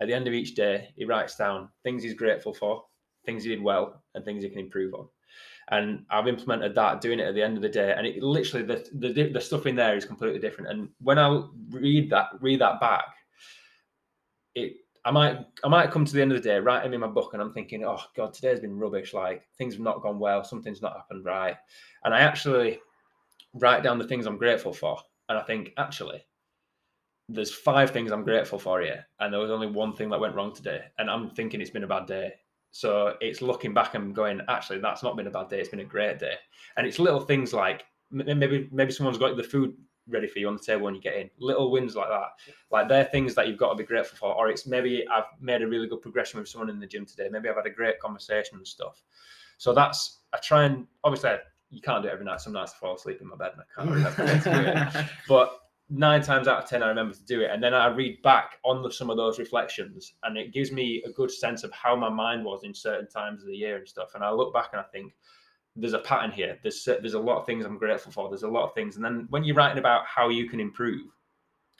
At 0.00 0.06
the 0.06 0.14
end 0.14 0.26
of 0.26 0.32
each 0.32 0.54
day, 0.54 0.88
he 0.96 1.04
writes 1.04 1.36
down 1.36 1.68
things 1.82 2.02
he's 2.02 2.14
grateful 2.14 2.54
for, 2.54 2.84
things 3.24 3.44
he 3.44 3.50
did 3.50 3.62
well, 3.62 4.02
and 4.14 4.24
things 4.24 4.42
he 4.42 4.50
can 4.50 4.58
improve 4.60 4.94
on. 4.94 5.08
And 5.68 6.04
I've 6.10 6.28
implemented 6.28 6.74
that, 6.74 7.00
doing 7.00 7.20
it 7.20 7.26
at 7.26 7.34
the 7.34 7.42
end 7.42 7.56
of 7.56 7.62
the 7.62 7.68
day, 7.68 7.94
and 7.96 8.06
it 8.06 8.22
literally 8.22 8.66
the 8.66 8.86
the, 8.94 9.30
the 9.32 9.40
stuff 9.40 9.66
in 9.66 9.76
there 9.76 9.96
is 9.96 10.04
completely 10.04 10.38
different. 10.38 10.70
And 10.70 10.88
when 11.00 11.18
I 11.18 11.42
read 11.70 12.10
that, 12.10 12.30
read 12.40 12.60
that 12.60 12.80
back, 12.80 13.06
it 14.54 14.74
I 15.04 15.10
might 15.10 15.38
I 15.62 15.68
might 15.68 15.90
come 15.90 16.04
to 16.04 16.12
the 16.12 16.22
end 16.22 16.32
of 16.32 16.42
the 16.42 16.48
day, 16.48 16.58
write 16.58 16.82
them 16.82 16.94
in 16.94 17.00
my 17.00 17.06
book, 17.06 17.32
and 17.32 17.42
I'm 17.42 17.52
thinking, 17.52 17.84
oh 17.84 18.00
god, 18.16 18.32
today's 18.32 18.60
been 18.60 18.78
rubbish. 18.78 19.12
Like 19.12 19.42
things 19.58 19.74
have 19.74 19.82
not 19.82 20.02
gone 20.02 20.18
well, 20.18 20.44
something's 20.44 20.82
not 20.82 20.96
happened 20.96 21.24
right, 21.24 21.56
and 22.04 22.14
I 22.14 22.20
actually 22.20 22.78
write 23.54 23.82
down 23.82 23.98
the 23.98 24.08
things 24.08 24.26
I'm 24.26 24.38
grateful 24.38 24.72
for, 24.72 24.98
and 25.28 25.38
I 25.38 25.42
think 25.42 25.72
actually, 25.76 26.24
there's 27.28 27.54
five 27.54 27.90
things 27.90 28.12
I'm 28.12 28.24
grateful 28.24 28.58
for 28.58 28.80
here, 28.80 29.06
and 29.20 29.32
there 29.32 29.40
was 29.40 29.50
only 29.50 29.66
one 29.66 29.94
thing 29.94 30.08
that 30.10 30.20
went 30.20 30.34
wrong 30.34 30.54
today, 30.54 30.82
and 30.98 31.10
I'm 31.10 31.30
thinking 31.30 31.60
it's 31.60 31.70
been 31.70 31.84
a 31.84 31.88
bad 31.88 32.06
day. 32.06 32.32
So 32.74 33.14
it's 33.20 33.40
looking 33.40 33.72
back 33.72 33.94
and 33.94 34.12
going, 34.12 34.40
actually, 34.48 34.80
that's 34.80 35.04
not 35.04 35.16
been 35.16 35.28
a 35.28 35.30
bad 35.30 35.48
day. 35.48 35.60
It's 35.60 35.68
been 35.68 35.78
a 35.78 35.84
great 35.84 36.18
day, 36.18 36.34
and 36.76 36.84
it's 36.84 36.98
little 36.98 37.20
things 37.20 37.52
like 37.52 37.84
maybe 38.10 38.68
maybe 38.72 38.90
someone's 38.90 39.16
got 39.16 39.36
the 39.36 39.44
food 39.44 39.76
ready 40.08 40.26
for 40.26 40.40
you 40.40 40.48
on 40.48 40.56
the 40.56 40.60
table 40.60 40.82
when 40.82 40.96
you 40.96 41.00
get 41.00 41.14
in. 41.14 41.30
Little 41.38 41.70
wins 41.70 41.94
like 41.94 42.08
that. 42.08 42.30
Like 42.72 42.88
they're 42.88 43.04
things 43.04 43.32
that 43.36 43.46
you've 43.46 43.58
got 43.58 43.70
to 43.70 43.76
be 43.76 43.84
grateful 43.84 44.18
for. 44.18 44.34
Or 44.34 44.48
it's 44.48 44.66
maybe 44.66 45.06
I've 45.06 45.40
made 45.40 45.62
a 45.62 45.68
really 45.68 45.86
good 45.86 46.02
progression 46.02 46.40
with 46.40 46.48
someone 46.48 46.68
in 46.68 46.80
the 46.80 46.86
gym 46.88 47.06
today. 47.06 47.28
Maybe 47.30 47.48
I've 47.48 47.54
had 47.54 47.66
a 47.66 47.70
great 47.70 48.00
conversation 48.00 48.58
and 48.58 48.66
stuff. 48.66 49.04
So 49.56 49.72
that's 49.72 50.22
I 50.32 50.38
try 50.38 50.64
and 50.64 50.88
obviously 51.04 51.30
you 51.70 51.80
can't 51.80 52.02
do 52.02 52.08
it 52.08 52.12
every 52.12 52.24
night. 52.24 52.40
Some 52.40 52.54
nights 52.54 52.72
I 52.74 52.80
fall 52.80 52.96
asleep 52.96 53.20
in 53.20 53.28
my 53.28 53.36
bed 53.36 53.52
and 53.52 53.62
I 53.62 53.66
can't 53.76 53.94
remember 53.94 54.40
to 54.40 54.94
do 54.94 55.00
it. 55.00 55.10
But 55.28 55.60
nine 55.90 56.22
times 56.22 56.48
out 56.48 56.62
of 56.62 56.68
ten 56.68 56.82
I 56.82 56.88
remember 56.88 57.14
to 57.14 57.24
do 57.24 57.42
it. 57.42 57.50
And 57.50 57.62
then 57.62 57.74
I 57.74 57.88
read 57.88 58.22
back 58.22 58.58
on 58.64 58.82
the, 58.82 58.90
some 58.90 59.10
of 59.10 59.16
those 59.16 59.38
reflections 59.38 60.14
and 60.22 60.36
it 60.36 60.52
gives 60.52 60.72
me 60.72 61.02
a 61.06 61.12
good 61.12 61.30
sense 61.30 61.62
of 61.62 61.72
how 61.72 61.94
my 61.94 62.08
mind 62.08 62.44
was 62.44 62.64
in 62.64 62.74
certain 62.74 63.08
times 63.08 63.42
of 63.42 63.48
the 63.48 63.56
year 63.56 63.76
and 63.76 63.88
stuff. 63.88 64.14
And 64.14 64.24
I 64.24 64.30
look 64.30 64.52
back 64.54 64.70
and 64.72 64.80
I 64.80 64.84
think 64.84 65.12
there's 65.76 65.92
a 65.92 65.98
pattern 65.98 66.30
here. 66.30 66.58
There's 66.62 66.84
there's 66.84 67.14
a 67.14 67.18
lot 67.18 67.38
of 67.38 67.46
things 67.46 67.64
I'm 67.64 67.78
grateful 67.78 68.12
for. 68.12 68.28
There's 68.28 68.44
a 68.44 68.48
lot 68.48 68.64
of 68.64 68.74
things, 68.74 68.96
and 68.96 69.04
then 69.04 69.26
when 69.30 69.44
you're 69.44 69.56
writing 69.56 69.78
about 69.78 70.06
how 70.06 70.28
you 70.28 70.48
can 70.48 70.60
improve, 70.60 71.10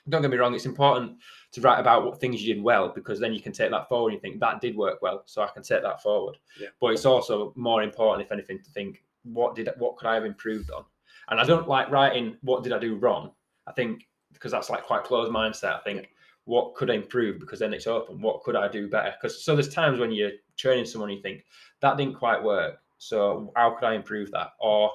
don't 0.09 0.23
get 0.23 0.31
me 0.31 0.37
wrong. 0.37 0.55
It's 0.55 0.67
important 0.67 1.19
to 1.53 1.61
write 1.61 1.79
about 1.79 2.05
what 2.05 2.21
things 2.21 2.43
you 2.43 2.55
did 2.55 2.63
well 2.63 2.89
because 2.89 3.21
then 3.21 3.33
you 3.33 3.41
can 3.41 3.53
take 3.53 3.71
that 3.71 3.89
forward. 3.89 4.13
and 4.13 4.17
You 4.17 4.21
think 4.21 4.41
that 4.41 4.61
did 4.61 4.77
work 4.77 5.01
well, 5.01 5.23
so 5.27 5.43
I 5.43 5.49
can 5.49 5.63
take 5.63 5.83
that 5.83 6.03
forward. 6.03 6.37
Yeah. 6.61 6.69
But 6.81 6.89
it's 6.89 7.07
also 7.07 7.53
more 7.57 7.83
important, 7.83 8.27
if 8.27 8.33
anything, 8.33 8.59
to 8.63 8.71
think 8.71 9.05
what 9.23 9.55
did 9.55 9.69
what 9.79 9.97
could 9.97 10.09
I 10.09 10.15
have 10.15 10.25
improved 10.25 10.71
on. 10.71 10.85
And 11.29 11.41
I 11.41 11.45
don't 11.45 11.69
like 11.69 11.91
writing 11.91 12.37
what 12.43 12.65
did 12.65 12.73
I 12.73 12.79
do 12.79 12.97
wrong. 12.97 13.33
I 13.67 13.73
think 13.73 14.07
because 14.33 14.53
that's 14.53 14.71
like 14.71 14.85
quite 14.85 15.05
closed 15.05 15.33
mindset. 15.33 15.77
I 15.77 15.81
think 15.81 16.11
what 16.45 16.75
could 16.75 16.91
I 16.91 16.95
improve 16.95 17.41
because 17.41 17.59
then 17.59 17.73
it's 17.73 17.87
open. 17.87 18.21
What 18.21 18.43
could 18.43 18.57
I 18.57 18.69
do 18.69 18.89
better? 18.89 19.15
Because 19.21 19.45
so 19.45 19.55
there's 19.55 19.69
times 19.69 19.99
when 19.99 20.13
you're 20.13 20.33
training 20.57 20.85
someone, 20.85 21.11
you 21.11 21.23
think 21.23 21.45
that 21.81 21.97
didn't 21.97 22.17
quite 22.17 22.43
work. 22.43 22.77
So 22.99 23.53
how 23.57 23.71
could 23.71 23.87
I 23.87 23.95
improve 23.95 24.31
that? 24.33 24.53
Or 24.61 24.91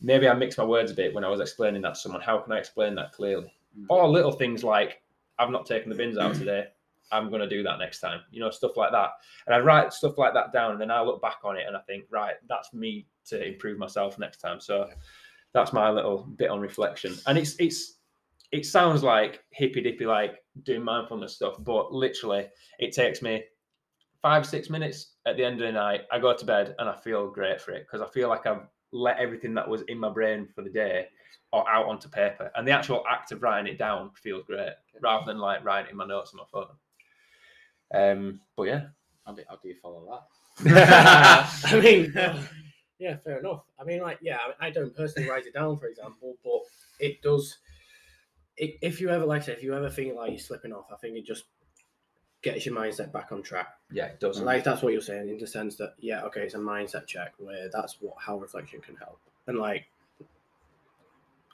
maybe 0.00 0.28
I 0.28 0.34
mixed 0.34 0.58
my 0.58 0.64
words 0.64 0.92
a 0.92 0.94
bit 0.94 1.14
when 1.14 1.24
I 1.24 1.28
was 1.28 1.40
explaining 1.40 1.82
that 1.82 1.94
to 1.94 2.00
someone. 2.00 2.20
How 2.20 2.38
can 2.38 2.52
I 2.52 2.58
explain 2.58 2.94
that 2.96 3.12
clearly? 3.12 3.52
Mm. 3.78 3.86
Or 3.88 4.08
little 4.08 4.32
things 4.32 4.62
like 4.62 5.02
I've 5.38 5.50
not 5.50 5.66
taken 5.66 5.90
the 5.90 5.96
bins 5.96 6.18
out 6.18 6.34
today. 6.34 6.66
I'm 7.10 7.30
going 7.30 7.40
to 7.40 7.48
do 7.48 7.62
that 7.62 7.78
next 7.78 8.00
time. 8.00 8.20
You 8.30 8.40
know, 8.40 8.50
stuff 8.50 8.76
like 8.76 8.92
that. 8.92 9.10
And 9.46 9.54
I 9.54 9.60
write 9.60 9.92
stuff 9.92 10.18
like 10.18 10.34
that 10.34 10.52
down, 10.52 10.72
and 10.72 10.80
then 10.80 10.90
I 10.90 11.00
look 11.00 11.22
back 11.22 11.38
on 11.42 11.56
it 11.56 11.64
and 11.66 11.76
I 11.76 11.80
think, 11.80 12.04
right, 12.10 12.34
that's 12.48 12.74
me 12.74 13.06
to 13.26 13.42
improve 13.42 13.78
myself 13.78 14.18
next 14.18 14.38
time. 14.38 14.60
So 14.60 14.88
that's 15.58 15.72
my 15.72 15.90
little 15.90 16.28
bit 16.36 16.50
on 16.50 16.60
reflection. 16.60 17.16
And 17.26 17.36
it's 17.36 17.56
it's 17.58 17.98
it 18.52 18.64
sounds 18.64 19.02
like 19.02 19.42
hippy 19.50 19.82
dippy, 19.82 20.06
like 20.06 20.36
doing 20.62 20.82
mindfulness 20.82 21.34
stuff, 21.34 21.56
but 21.60 21.92
literally, 21.92 22.46
it 22.78 22.92
takes 22.92 23.20
me 23.20 23.44
five 24.22 24.46
six 24.46 24.70
minutes 24.70 25.14
at 25.26 25.36
the 25.36 25.44
end 25.44 25.60
of 25.60 25.66
the 25.66 25.72
night. 25.72 26.02
I 26.10 26.18
go 26.18 26.34
to 26.34 26.44
bed 26.44 26.74
and 26.78 26.88
I 26.88 26.96
feel 27.00 27.28
great 27.28 27.60
for 27.60 27.72
it 27.72 27.86
because 27.86 28.06
I 28.06 28.10
feel 28.10 28.28
like 28.28 28.46
I've 28.46 28.66
let 28.92 29.18
everything 29.18 29.54
that 29.54 29.68
was 29.68 29.82
in 29.82 29.98
my 29.98 30.08
brain 30.08 30.48
for 30.54 30.62
the 30.62 30.70
day 30.70 31.06
or 31.52 31.68
out 31.68 31.86
onto 31.86 32.08
paper, 32.08 32.50
and 32.56 32.66
the 32.66 32.72
actual 32.72 33.04
act 33.10 33.32
of 33.32 33.42
writing 33.42 33.72
it 33.72 33.78
down 33.78 34.10
feels 34.14 34.44
great 34.44 34.72
rather 35.02 35.24
than 35.26 35.38
like 35.38 35.64
writing 35.64 35.90
in 35.90 35.96
my 35.96 36.06
notes 36.06 36.32
on 36.32 36.38
my 36.38 36.44
phone. 36.52 36.74
Um, 37.94 38.40
but 38.56 38.64
yeah, 38.64 38.82
how 39.26 39.32
do, 39.32 39.42
how 39.48 39.56
do 39.56 39.68
you 39.68 39.76
follow 39.82 40.22
that? 40.60 41.48
I 41.64 41.80
mean, 41.80 42.12
yeah, 42.98 43.16
fair 43.18 43.38
enough. 43.38 43.62
I 43.80 43.84
mean, 43.84 44.00
like, 44.00 44.18
yeah, 44.20 44.38
I, 44.60 44.66
I 44.68 44.70
don't 44.70 44.94
personally 44.96 45.28
write 45.28 45.46
it 45.46 45.54
down, 45.54 45.76
for 45.78 45.86
example, 45.86 46.36
but 46.44 46.60
it 46.98 47.22
does. 47.22 47.58
It, 48.56 48.76
if 48.82 49.00
you 49.00 49.08
ever, 49.10 49.24
like 49.24 49.42
I 49.42 49.46
say, 49.46 49.52
if 49.52 49.62
you 49.62 49.74
ever 49.74 49.88
feel 49.90 50.16
like 50.16 50.30
you're 50.30 50.40
slipping 50.40 50.72
off, 50.72 50.86
I 50.92 50.96
think 50.96 51.16
it 51.16 51.24
just 51.24 51.44
gets 52.42 52.66
your 52.66 52.74
mindset 52.74 53.12
back 53.12 53.30
on 53.32 53.42
track. 53.42 53.68
yeah, 53.92 54.06
it 54.06 54.20
does. 54.20 54.40
Like 54.40 54.64
that's 54.64 54.82
what 54.82 54.92
you're 54.92 55.02
saying 55.02 55.28
in 55.28 55.38
the 55.38 55.46
sense 55.46 55.76
that 55.76 55.94
yeah, 55.98 56.22
okay, 56.24 56.42
it's 56.42 56.54
a 56.54 56.58
mindset 56.58 57.06
check 57.06 57.34
where 57.38 57.68
that's 57.72 57.96
what 58.00 58.14
how 58.18 58.36
reflection 58.38 58.80
can 58.80 58.96
help. 58.96 59.20
And 59.46 59.58
like, 59.58 59.86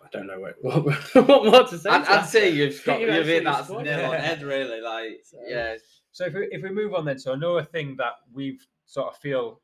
I 0.03 0.09
don't 0.13 0.27
know 0.27 0.41
what 0.41 0.57
what, 0.63 0.85
what 1.29 1.45
more 1.45 1.65
to 1.65 1.79
say. 1.79 1.91
I'd, 1.91 2.05
to 2.05 2.11
I'd 2.13 2.27
say 2.27 2.51
you've 2.51 2.83
got 2.85 3.01
You 3.01 3.13
you've 3.13 3.27
hit 3.27 3.45
that 3.45 3.65
spotted 3.67 3.85
nail 3.87 4.11
on 4.11 4.19
head, 4.19 4.43
really. 4.43 4.81
Like, 4.81 5.21
So- 5.25 5.39
yeah, 5.47 5.77
So 6.13 6.27
if 6.27 6.35
we, 6.35 6.49
if 6.51 6.63
we 6.63 6.71
move 6.71 6.95
on 6.95 7.05
then, 7.05 7.19
so 7.19 7.33
another 7.33 7.63
thing 7.65 7.97
that 7.99 8.15
we've 8.33 8.67
sort 8.87 9.09
of 9.15 9.17
feel 9.21 9.61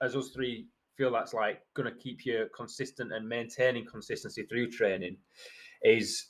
as 0.00 0.16
us 0.16 0.30
three 0.30 0.66
feel 0.98 1.12
that's 1.12 1.32
like 1.32 1.62
going 1.74 1.90
to 1.90 1.98
keep 1.98 2.26
you 2.26 2.46
consistent 2.54 3.12
and 3.12 3.26
maintaining 3.26 3.86
consistency 3.86 4.42
through 4.42 4.70
training 4.70 5.16
is 5.82 6.26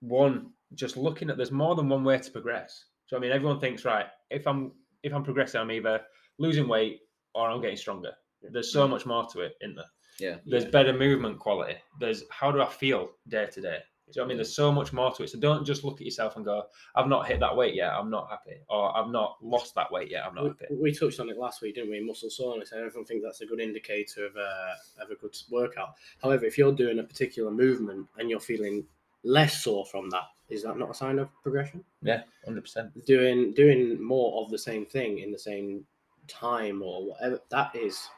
one 0.00 0.50
just 0.74 0.96
looking 0.96 1.30
at 1.30 1.36
there's 1.36 1.52
more 1.52 1.74
than 1.76 1.88
one 1.88 2.02
way 2.02 2.18
to 2.18 2.30
progress. 2.30 2.86
So 3.06 3.16
I 3.16 3.20
mean, 3.20 3.30
everyone 3.30 3.60
thinks 3.60 3.84
right 3.84 4.06
if 4.30 4.46
I'm 4.46 4.72
if 5.02 5.12
I'm 5.12 5.22
progressing, 5.22 5.60
I'm 5.60 5.70
either 5.70 6.00
losing 6.38 6.66
weight 6.66 7.00
or 7.34 7.48
I'm 7.48 7.60
getting 7.60 7.76
stronger. 7.76 8.12
There's 8.42 8.72
so 8.72 8.88
much 8.88 9.06
more 9.06 9.26
to 9.32 9.40
it, 9.40 9.52
isn't 9.62 9.76
there? 9.76 9.84
yeah. 10.18 10.36
There's 10.46 10.64
better 10.64 10.92
movement 10.92 11.38
quality. 11.38 11.76
There's 12.00 12.24
how 12.30 12.50
do 12.50 12.60
I 12.62 12.68
feel 12.68 13.10
day 13.28 13.46
to 13.52 13.60
day? 13.60 13.78
Do 14.06 14.12
you 14.12 14.20
know 14.20 14.24
what 14.24 14.26
I 14.26 14.28
mean? 14.28 14.36
There's 14.36 14.54
so 14.54 14.70
much 14.70 14.92
more 14.92 15.12
to 15.12 15.24
it. 15.24 15.30
So 15.30 15.38
don't 15.38 15.66
just 15.66 15.82
look 15.82 16.00
at 16.00 16.04
yourself 16.04 16.36
and 16.36 16.44
go, 16.44 16.64
I've 16.94 17.08
not 17.08 17.26
hit 17.26 17.40
that 17.40 17.56
weight 17.56 17.74
yet. 17.74 17.92
I'm 17.92 18.08
not 18.08 18.30
happy. 18.30 18.60
Or 18.68 18.96
I've 18.96 19.10
not 19.10 19.36
lost 19.42 19.74
that 19.74 19.90
weight 19.90 20.12
yet. 20.12 20.24
I'm 20.24 20.34
not 20.34 20.46
happy. 20.46 20.66
We, 20.70 20.76
we 20.76 20.94
touched 20.94 21.18
on 21.18 21.28
it 21.28 21.36
last 21.36 21.60
week, 21.60 21.74
didn't 21.74 21.90
we? 21.90 22.00
Muscle 22.00 22.30
soreness, 22.30 22.70
and 22.70 22.84
everyone 22.84 23.04
thinks 23.04 23.24
that's 23.24 23.40
a 23.40 23.46
good 23.46 23.60
indicator 23.60 24.26
of 24.26 24.36
a, 24.36 24.76
of 25.02 25.10
a 25.10 25.16
good 25.16 25.36
workout. 25.50 25.94
However, 26.22 26.44
if 26.44 26.56
you're 26.56 26.72
doing 26.72 27.00
a 27.00 27.02
particular 27.02 27.50
movement 27.50 28.06
and 28.18 28.30
you're 28.30 28.38
feeling 28.38 28.84
less 29.24 29.64
sore 29.64 29.84
from 29.86 30.08
that, 30.10 30.24
is 30.48 30.62
that 30.62 30.78
not 30.78 30.90
a 30.90 30.94
sign 30.94 31.18
of 31.18 31.28
progression? 31.42 31.82
Yeah, 32.02 32.22
100%. 32.48 33.04
Doing 33.06 33.52
doing 33.54 34.00
more 34.00 34.40
of 34.40 34.50
the 34.52 34.58
same 34.58 34.86
thing 34.86 35.18
in 35.18 35.32
the 35.32 35.38
same 35.38 35.84
time 36.28 36.80
or 36.82 37.08
whatever, 37.08 37.40
that 37.50 37.74
is 37.74 38.08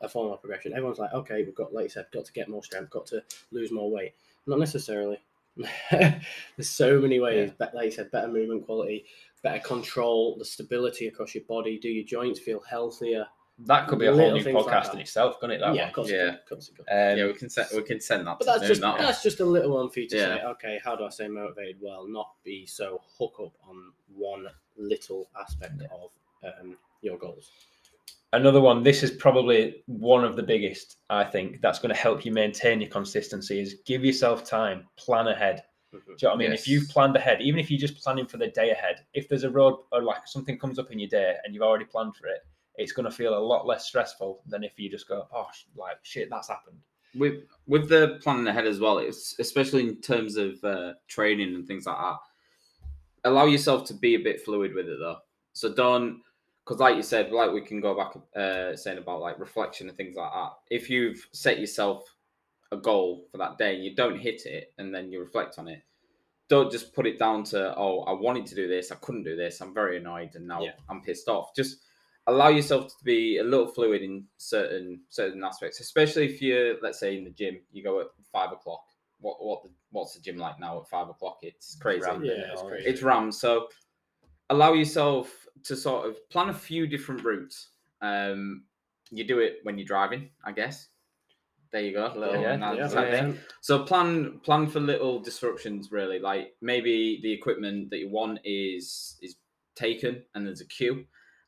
a 0.00 0.08
form 0.08 0.32
of 0.32 0.40
progression. 0.40 0.72
Everyone's 0.72 0.98
like, 0.98 1.12
okay, 1.12 1.42
we've 1.42 1.54
got, 1.54 1.72
like 1.74 1.84
you 1.84 1.88
said, 1.90 2.06
got 2.12 2.24
to 2.24 2.32
get 2.32 2.48
more 2.48 2.62
strength, 2.62 2.90
got 2.90 3.06
to 3.06 3.22
lose 3.52 3.70
more 3.70 3.90
weight. 3.90 4.14
Not 4.46 4.58
necessarily. 4.58 5.18
There's 5.90 6.70
so 6.70 7.00
many 7.00 7.20
ways. 7.20 7.52
But 7.58 7.74
like 7.74 7.86
you 7.86 7.90
said, 7.90 8.10
better 8.10 8.28
movement 8.28 8.64
quality, 8.66 9.04
better 9.42 9.60
control, 9.60 10.36
the 10.38 10.44
stability 10.44 11.06
across 11.06 11.34
your 11.34 11.44
body. 11.44 11.78
Do 11.78 11.88
your 11.88 12.04
joints 12.04 12.40
feel 12.40 12.60
healthier? 12.60 13.26
That 13.66 13.86
could 13.86 14.00
be 14.00 14.06
a 14.06 14.12
whole 14.12 14.32
new 14.32 14.42
things 14.42 14.56
like 14.66 14.82
podcast 14.82 14.94
in 14.94 15.00
itself, 15.00 15.38
couldn't 15.38 15.56
it? 15.56 15.58
That 15.60 15.76
yeah, 15.76 15.90
one? 15.94 16.08
Yeah. 16.08 16.16
Yeah, 16.16 16.36
course. 16.48 16.70
Of 16.70 16.76
course. 16.76 16.88
Um, 16.90 17.18
yeah, 17.18 17.26
we 17.26 17.34
can 17.34 17.48
send 17.48 17.68
we 17.72 17.82
can 17.84 18.00
send 18.00 18.26
that. 18.26 18.38
But 18.40 18.46
to 18.46 18.58
that's 18.58 18.66
just 18.68 18.80
that 18.80 18.94
one. 18.94 19.02
that's 19.02 19.22
just 19.22 19.38
a 19.38 19.44
little 19.44 19.76
one 19.76 19.90
for 19.90 20.00
you 20.00 20.08
to 20.08 20.16
Yeah. 20.16 20.38
say. 20.38 20.42
Okay, 20.42 20.80
how 20.82 20.96
do 20.96 21.04
I 21.04 21.08
stay 21.10 21.28
motivated? 21.28 21.76
Well, 21.80 22.08
not 22.08 22.32
be 22.42 22.66
so 22.66 23.00
hook 23.16 23.34
up 23.40 23.52
on 23.68 23.92
one 24.12 24.48
little 24.76 25.30
aspect 25.40 25.74
Yeah. 25.80 25.86
of 25.92 26.10
um, 26.60 26.76
your 27.00 27.16
goals. 27.16 27.52
Another 28.34 28.60
one, 28.60 28.82
this 28.82 29.02
is 29.02 29.12
probably 29.12 29.82
one 29.86 30.24
of 30.24 30.34
the 30.34 30.42
biggest, 30.42 30.96
I 31.08 31.22
think, 31.24 31.60
that's 31.60 31.78
going 31.78 31.94
to 31.94 32.00
help 32.00 32.24
you 32.24 32.32
maintain 32.32 32.80
your 32.80 32.90
consistency 32.90 33.60
is 33.60 33.76
give 33.86 34.04
yourself 34.04 34.44
time, 34.44 34.86
plan 34.96 35.28
ahead. 35.28 35.62
Mhm. 35.94 36.00
Do 36.04 36.10
you 36.10 36.16
know 36.22 36.28
what 36.30 36.34
I 36.34 36.38
mean? 36.38 36.52
If 36.52 36.66
you've 36.66 36.88
planned 36.88 37.14
ahead, 37.14 37.40
even 37.40 37.60
if 37.60 37.70
you're 37.70 37.78
just 37.78 37.96
planning 38.02 38.26
for 38.26 38.38
the 38.38 38.48
day 38.48 38.70
ahead, 38.70 39.06
if 39.14 39.28
there's 39.28 39.44
a 39.44 39.50
road 39.50 39.78
or 39.92 40.02
like 40.02 40.26
something 40.26 40.58
comes 40.58 40.78
up 40.80 40.90
in 40.90 40.98
your 40.98 41.08
day 41.08 41.36
and 41.44 41.54
you've 41.54 41.62
already 41.62 41.84
planned 41.84 42.16
for 42.16 42.26
it, 42.26 42.40
it's 42.76 42.90
going 42.92 43.04
to 43.04 43.16
feel 43.16 43.38
a 43.38 43.46
lot 43.52 43.66
less 43.66 43.86
stressful 43.86 44.42
than 44.48 44.64
if 44.64 44.80
you 44.80 44.90
just 44.90 45.06
go, 45.06 45.28
oh, 45.32 45.46
like 45.76 45.98
shit, 46.02 46.28
that's 46.28 46.48
happened. 46.48 46.78
with 47.14 47.44
with 47.68 47.88
the 47.88 48.18
planning 48.22 48.48
ahead 48.48 48.66
as 48.66 48.80
well 48.80 48.98
it's 48.98 49.38
especially 49.38 49.82
in 49.88 50.00
terms 50.00 50.36
of 50.36 50.62
uh, 50.64 50.94
training 51.06 51.54
and 51.54 51.64
things 51.68 51.86
like 51.86 51.96
that 51.96 52.16
allow 53.30 53.46
yourself 53.46 53.84
to 53.84 53.94
be 53.94 54.16
a 54.16 54.18
bit 54.28 54.40
fluid 54.44 54.74
with 54.74 54.88
it 54.88 54.98
though 54.98 55.18
so 55.52 55.72
don't 55.72 56.20
because 56.64 56.80
like 56.80 56.96
you 56.96 57.02
said 57.02 57.30
like 57.32 57.52
we 57.52 57.60
can 57.60 57.80
go 57.80 57.94
back 57.96 58.14
uh, 58.36 58.74
saying 58.76 58.98
about 58.98 59.20
like 59.20 59.38
reflection 59.38 59.88
and 59.88 59.96
things 59.96 60.16
like 60.16 60.32
that 60.32 60.52
if 60.70 60.88
you've 60.88 61.28
set 61.32 61.58
yourself 61.60 62.04
a 62.72 62.76
goal 62.76 63.26
for 63.30 63.38
that 63.38 63.58
day 63.58 63.74
and 63.74 63.84
you 63.84 63.94
don't 63.94 64.18
hit 64.18 64.46
it 64.46 64.72
and 64.78 64.94
then 64.94 65.10
you 65.12 65.20
reflect 65.20 65.58
on 65.58 65.68
it 65.68 65.82
don't 66.48 66.70
just 66.72 66.92
put 66.94 67.06
it 67.06 67.18
down 67.18 67.44
to 67.44 67.76
oh 67.76 68.00
i 68.00 68.12
wanted 68.12 68.46
to 68.46 68.54
do 68.54 68.66
this 68.68 68.90
i 68.90 68.94
couldn't 68.96 69.22
do 69.24 69.36
this 69.36 69.60
i'm 69.60 69.72
very 69.74 69.98
annoyed 69.98 70.30
and 70.34 70.46
now 70.46 70.60
Yeah. 70.62 70.72
i'm 70.88 71.00
pissed 71.02 71.28
off 71.28 71.54
just 71.54 71.78
allow 72.26 72.48
yourself 72.48 72.88
to 72.88 73.04
be 73.04 73.36
a 73.38 73.44
little 73.44 73.66
fluid 73.66 74.00
in 74.02 74.24
certain 74.38 75.00
certain 75.10 75.44
aspects, 75.44 75.80
especially 75.80 76.24
if 76.24 76.40
you're, 76.40 76.80
let's 76.80 76.98
say, 76.98 77.18
in 77.18 77.24
the 77.24 77.30
gym, 77.30 77.58
you 77.70 77.82
go 77.84 78.00
at 78.00 78.06
five 78.32 78.50
o'clock. 78.50 78.82
What 79.20 79.44
what 79.44 79.62
the, 79.62 79.68
what's 79.90 80.14
the 80.14 80.20
gym 80.22 80.38
like 80.38 80.58
now 80.58 80.80
at 80.80 80.88
five 80.88 81.10
o'clock? 81.10 81.36
It's 81.42 81.76
crazy. 81.76 82.00
rammed, 82.00 82.24
Yeah, 82.24 82.52
it's 82.52 82.62
all? 82.62 82.68
crazy. 82.70 82.88
It's 82.88 83.02
rammed. 83.02 83.34
So 83.34 83.68
allow 84.48 84.72
yourself 84.72 85.43
to 85.62 85.76
sort 85.76 86.06
of 86.06 86.28
plan 86.30 86.48
a 86.48 86.54
few 86.54 86.86
different 86.86 87.24
routes. 87.24 87.68
Um, 88.02 88.64
you 89.10 89.24
do 89.24 89.38
it 89.38 89.58
when 89.62 89.78
you're 89.78 89.86
driving, 89.86 90.30
I 90.44 90.52
guess. 90.52 90.88
There 91.72 91.82
you 91.82 91.92
go. 91.92 92.12
Little 92.16 92.40
Yeah, 92.42 92.74
Yeah, 92.74 92.86
type 92.88 93.12
yeah. 93.12 93.20
thing. 93.20 93.38
So 93.60 93.82
plan 93.82 94.38
plan 94.40 94.68
for 94.68 94.80
little 94.80 95.18
disruptions 95.18 95.90
really. 95.90 96.20
Like 96.20 96.54
maybe 96.60 97.20
the 97.22 97.32
equipment 97.32 97.90
that 97.90 97.98
you 97.98 98.08
want 98.08 98.38
is 98.44 99.18
is 99.22 99.36
taken 99.74 100.22
and 100.34 100.46
there's 100.46 100.60
a 100.60 100.66
queue. 100.68 101.04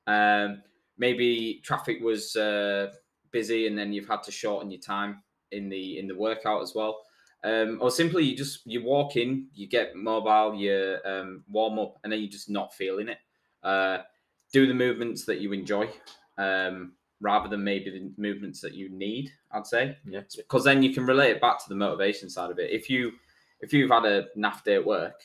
Um, 0.08 0.62
maybe 0.98 1.60
traffic 1.64 1.98
was 2.00 2.34
uh, 2.34 2.92
busy 3.30 3.68
and 3.68 3.78
then 3.78 3.92
you've 3.92 4.08
had 4.08 4.22
to 4.24 4.32
shorten 4.32 4.70
your 4.70 4.80
time 4.80 5.22
in 5.52 5.68
the 5.68 5.98
in 5.98 6.08
the 6.08 6.16
workout 6.16 6.62
as 6.62 6.74
well. 6.74 7.02
Um, 7.44 7.78
or 7.80 7.92
simply 7.92 8.24
you 8.24 8.36
just 8.36 8.66
you 8.66 8.82
walk 8.82 9.14
in, 9.16 9.46
you 9.54 9.68
get 9.68 9.94
mobile, 9.94 10.54
you 10.56 10.98
um, 11.04 11.44
warm 11.48 11.78
up, 11.78 11.98
and 12.02 12.12
then 12.12 12.18
you're 12.20 12.28
just 12.28 12.50
not 12.50 12.74
feeling 12.74 13.08
it. 13.08 13.18
Uh, 13.66 14.02
do 14.52 14.66
the 14.66 14.74
movements 14.74 15.24
that 15.24 15.40
you 15.40 15.52
enjoy, 15.52 15.88
um, 16.38 16.92
rather 17.20 17.48
than 17.48 17.64
maybe 17.64 17.90
the 17.90 18.12
movements 18.16 18.60
that 18.60 18.74
you 18.74 18.88
need. 18.90 19.32
I'd 19.50 19.66
say 19.66 19.96
Yeah. 20.06 20.20
because 20.36 20.62
then 20.64 20.82
you 20.84 20.94
can 20.94 21.04
relate 21.04 21.32
it 21.32 21.40
back 21.40 21.58
to 21.62 21.68
the 21.68 21.74
motivation 21.74 22.30
side 22.30 22.50
of 22.52 22.58
it. 22.60 22.70
If 22.70 22.88
you 22.88 23.12
if 23.60 23.72
you've 23.72 23.90
had 23.90 24.04
a 24.04 24.28
naff 24.36 24.62
day 24.64 24.74
at 24.76 24.84
work, 24.86 25.18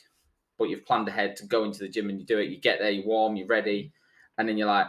but 0.58 0.68
you've 0.70 0.84
planned 0.86 1.06
ahead 1.06 1.36
to 1.36 1.46
go 1.46 1.64
into 1.64 1.80
the 1.80 1.88
gym 1.88 2.08
and 2.10 2.18
you 2.18 2.26
do 2.26 2.38
it, 2.38 2.48
you 2.48 2.56
get 2.56 2.78
there, 2.80 2.90
you're 2.90 3.06
warm, 3.06 3.36
you're 3.36 3.46
ready, 3.46 3.92
and 4.38 4.48
then 4.48 4.56
you're 4.56 4.66
like, 4.78 4.88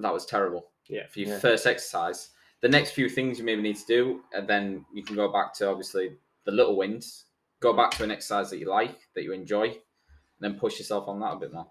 that 0.00 0.12
was 0.12 0.26
terrible. 0.26 0.70
Yeah. 0.88 1.06
For 1.06 1.20
your 1.20 1.28
Yeah. 1.30 1.38
first 1.38 1.66
exercise, 1.66 2.30
the 2.60 2.68
next 2.68 2.90
few 2.90 3.08
things 3.08 3.38
you 3.38 3.44
maybe 3.44 3.62
need 3.62 3.76
to 3.76 3.86
do, 3.86 4.24
and 4.34 4.46
then 4.48 4.84
you 4.92 5.02
can 5.04 5.14
go 5.16 5.28
back 5.32 5.54
to 5.54 5.68
obviously 5.68 6.16
the 6.44 6.52
little 6.52 6.76
wins. 6.76 7.24
Go 7.60 7.72
back 7.72 7.92
to 7.92 8.04
an 8.04 8.10
exercise 8.10 8.50
that 8.50 8.58
you 8.58 8.68
like, 8.68 8.98
that 9.14 9.22
you 9.22 9.32
enjoy, 9.32 9.68
and 9.68 10.40
then 10.40 10.58
push 10.58 10.78
yourself 10.78 11.08
on 11.08 11.20
that 11.20 11.34
a 11.34 11.38
bit 11.38 11.52
more. 11.52 11.70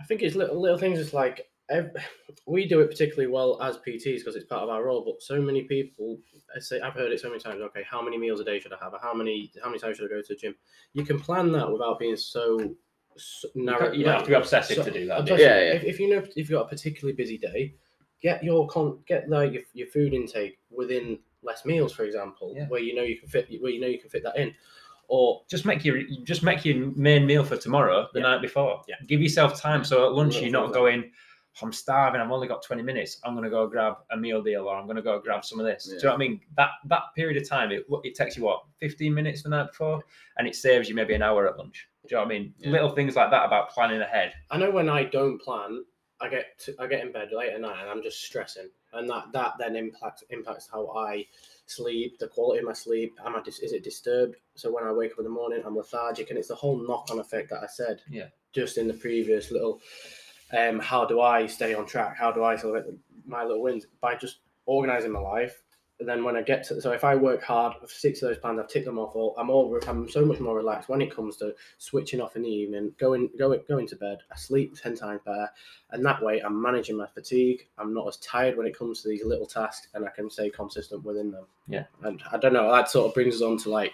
I 0.00 0.04
think 0.04 0.22
it's 0.22 0.34
little 0.36 0.60
little 0.60 0.78
things. 0.78 0.98
It's 0.98 1.12
like 1.12 1.48
ev- 1.70 1.94
we 2.46 2.66
do 2.66 2.80
it 2.80 2.88
particularly 2.90 3.32
well 3.32 3.60
as 3.62 3.76
PTs 3.78 4.18
because 4.18 4.36
it's 4.36 4.44
part 4.46 4.62
of 4.62 4.68
our 4.70 4.84
role. 4.84 5.04
But 5.04 5.22
so 5.22 5.40
many 5.40 5.62
people, 5.64 6.18
I 6.54 6.60
say 6.60 6.80
I've 6.80 6.94
heard 6.94 7.12
it 7.12 7.20
so 7.20 7.28
many 7.28 7.40
times. 7.40 7.60
Okay, 7.60 7.82
how 7.88 8.02
many 8.02 8.18
meals 8.18 8.40
a 8.40 8.44
day 8.44 8.58
should 8.60 8.72
I 8.72 8.78
have? 8.82 8.92
Or 8.94 8.98
how 9.00 9.14
many 9.14 9.50
how 9.62 9.68
many 9.68 9.78
times 9.80 9.96
should 9.96 10.06
I 10.10 10.14
go 10.14 10.20
to 10.20 10.26
the 10.28 10.36
gym? 10.36 10.54
You 10.92 11.04
can 11.04 11.18
plan 11.20 11.52
that 11.52 11.70
without 11.70 11.98
being 11.98 12.16
so, 12.16 12.74
so 13.16 13.48
narrow. 13.54 13.92
You 13.92 14.04
don't 14.04 14.14
have 14.14 14.22
to 14.24 14.28
be 14.28 14.34
obsessive 14.34 14.76
So- 14.76 14.84
to 14.84 14.90
do 14.90 15.06
that. 15.06 15.18
I'm 15.20 15.24
do 15.24 15.32
you? 15.32 15.38
just- 15.38 15.48
Yeah, 15.48 15.60
yeah. 15.60 15.72
If, 15.74 15.84
if 15.84 16.00
you 16.00 16.10
know 16.10 16.18
if 16.18 16.36
you've 16.36 16.50
got 16.50 16.66
a 16.66 16.68
particularly 16.68 17.14
busy 17.16 17.38
day, 17.38 17.74
get 18.20 18.42
your 18.44 18.66
con 18.68 18.98
get 19.06 19.28
like 19.28 19.52
your, 19.52 19.62
your 19.74 19.86
food 19.88 20.14
intake 20.14 20.58
within 20.70 21.18
less 21.44 21.64
meals, 21.64 21.92
for 21.92 22.04
example, 22.04 22.54
Yeah. 22.56 22.68
where 22.68 22.80
you 22.80 22.94
know 22.94 23.02
you 23.02 23.18
can 23.18 23.28
fit 23.28 23.48
where 23.60 23.70
you 23.72 23.80
know 23.80 23.88
you 23.88 23.98
can 23.98 24.10
fit 24.10 24.22
that 24.24 24.36
in, 24.36 24.54
or 25.08 25.42
Just 25.50 25.64
make 25.66 25.84
your 25.84 26.02
just 26.24 26.42
make 26.42 26.64
your 26.64 26.76
main 26.96 27.26
meal 27.26 27.44
for 27.44 27.56
tomorrow 27.56 28.08
the 28.14 28.20
Yeah. 28.20 28.26
night 28.30 28.42
before. 28.42 28.82
Yeah. 28.88 28.96
Give 29.06 29.20
yourself 29.20 29.60
time. 29.60 29.84
So 29.84 30.06
at 30.06 30.12
lunch 30.12 30.40
you're 30.40 30.50
not 30.50 30.72
going. 30.72 31.10
I'm 31.60 31.70
starving. 31.72 32.18
I've 32.18 32.30
only 32.30 32.48
got 32.48 32.62
20 32.62 32.80
minutes. 32.82 33.20
I'm 33.24 33.34
going 33.34 33.44
to 33.44 33.50
go 33.50 33.66
grab 33.66 33.96
a 34.10 34.16
meal 34.16 34.42
deal, 34.42 34.64
or 34.66 34.74
I'm 34.74 34.86
going 34.86 34.96
to 34.96 35.02
go 35.02 35.20
grab 35.20 35.44
some 35.44 35.60
of 35.60 35.66
this. 35.66 35.84
Do 35.84 35.92
you 35.96 36.02
know 36.04 36.08
what 36.08 36.14
I 36.14 36.16
mean? 36.18 36.40
That 36.56 36.70
that 36.86 37.02
period 37.14 37.36
of 37.42 37.46
time, 37.46 37.70
it 37.72 37.84
it 38.04 38.14
takes 38.14 38.38
you 38.38 38.44
what 38.44 38.62
15 38.80 39.12
minutes 39.12 39.42
the 39.42 39.50
night 39.50 39.66
before, 39.68 40.02
and 40.38 40.48
it 40.48 40.56
saves 40.56 40.88
you 40.88 40.94
maybe 40.94 41.12
an 41.12 41.20
hour 41.22 41.46
at 41.46 41.58
lunch. 41.58 41.88
Do 42.08 42.14
you 42.14 42.16
know 42.16 42.22
what 42.26 42.34
I 42.34 42.38
mean? 42.38 42.54
Yeah. 42.56 42.70
Little 42.70 42.88
things 42.94 43.16
like 43.16 43.30
that 43.32 43.44
about 43.44 43.68
planning 43.68 44.00
ahead. 44.00 44.32
I 44.50 44.56
know 44.56 44.70
when 44.70 44.88
I 44.88 45.04
don't 45.04 45.38
plan, 45.42 45.84
I 46.22 46.28
get 46.28 46.58
to, 46.60 46.74
I 46.78 46.86
get 46.86 47.04
in 47.04 47.10
bed 47.10 47.30
late 47.32 47.52
at 47.52 47.60
night 47.60 47.80
and 47.80 47.90
I'm 47.90 48.02
just 48.02 48.22
stressing, 48.22 48.68
and 48.92 49.10
that 49.10 49.32
that 49.32 49.54
then 49.58 49.74
impacts 49.76 50.22
impacts 50.30 50.68
how 50.72 50.88
I 50.90 51.26
sleep, 51.66 52.18
the 52.18 52.28
quality 52.28 52.60
of 52.60 52.66
my 52.66 52.72
sleep. 52.72 53.18
Am 53.26 53.34
I 53.34 53.42
dis- 53.42 53.58
is 53.58 53.72
it 53.72 53.82
disturbed? 53.82 54.36
So 54.54 54.72
when 54.72 54.84
I 54.84 54.92
wake 54.92 55.12
up 55.12 55.18
in 55.18 55.24
the 55.24 55.30
morning, 55.30 55.62
I'm 55.66 55.76
lethargic, 55.76 56.30
and 56.30 56.38
it's 56.38 56.48
the 56.48 56.54
whole 56.54 56.76
knock 56.76 57.08
on 57.10 57.18
effect 57.18 57.50
that 57.50 57.62
I 57.62 57.66
said. 57.66 58.00
Yeah. 58.08 58.26
Just 58.52 58.78
in 58.78 58.86
the 58.86 58.94
previous 58.94 59.50
little, 59.50 59.80
um, 60.56 60.78
how 60.78 61.04
do 61.04 61.20
I 61.20 61.46
stay 61.46 61.74
on 61.74 61.86
track? 61.86 62.16
How 62.16 62.30
do 62.30 62.44
I 62.44 62.56
celebrate 62.56 62.94
my 63.26 63.42
little 63.42 63.62
wins 63.62 63.86
by 64.00 64.14
just 64.14 64.40
organizing 64.66 65.10
my 65.10 65.20
life? 65.20 65.62
Then 66.06 66.24
when 66.24 66.36
I 66.36 66.42
get 66.42 66.64
to, 66.64 66.80
so 66.80 66.92
if 66.92 67.04
I 67.04 67.14
work 67.14 67.42
hard, 67.42 67.74
I've 67.82 67.90
six 67.90 68.22
of 68.22 68.28
those 68.28 68.38
plans, 68.38 68.58
I've 68.58 68.68
ticked 68.68 68.86
them 68.86 68.98
off 68.98 69.14
all. 69.14 69.34
I'm 69.38 69.50
all, 69.50 69.78
I'm 69.86 70.08
so 70.08 70.24
much 70.24 70.40
more 70.40 70.56
relaxed 70.56 70.88
when 70.88 71.00
it 71.00 71.14
comes 71.14 71.36
to 71.38 71.54
switching 71.78 72.20
off 72.20 72.36
in 72.36 72.42
the 72.42 72.48
evening, 72.48 72.92
going, 72.98 73.30
going, 73.38 73.60
going 73.68 73.86
to 73.88 73.96
bed. 73.96 74.18
I 74.30 74.36
sleep 74.36 74.76
ten 74.80 74.96
times 74.96 75.20
better, 75.24 75.48
and 75.90 76.04
that 76.04 76.22
way 76.22 76.40
I'm 76.40 76.60
managing 76.60 76.96
my 76.96 77.06
fatigue. 77.06 77.66
I'm 77.78 77.94
not 77.94 78.08
as 78.08 78.16
tired 78.18 78.56
when 78.56 78.66
it 78.66 78.78
comes 78.78 79.02
to 79.02 79.08
these 79.08 79.24
little 79.24 79.46
tasks, 79.46 79.88
and 79.94 80.04
I 80.04 80.10
can 80.10 80.30
stay 80.30 80.50
consistent 80.50 81.04
within 81.04 81.30
them. 81.30 81.46
Yeah. 81.68 81.84
and 82.02 82.22
I 82.30 82.38
don't 82.38 82.52
know. 82.52 82.70
That 82.70 82.90
sort 82.90 83.08
of 83.08 83.14
brings 83.14 83.36
us 83.36 83.42
on 83.42 83.58
to 83.58 83.70
like 83.70 83.92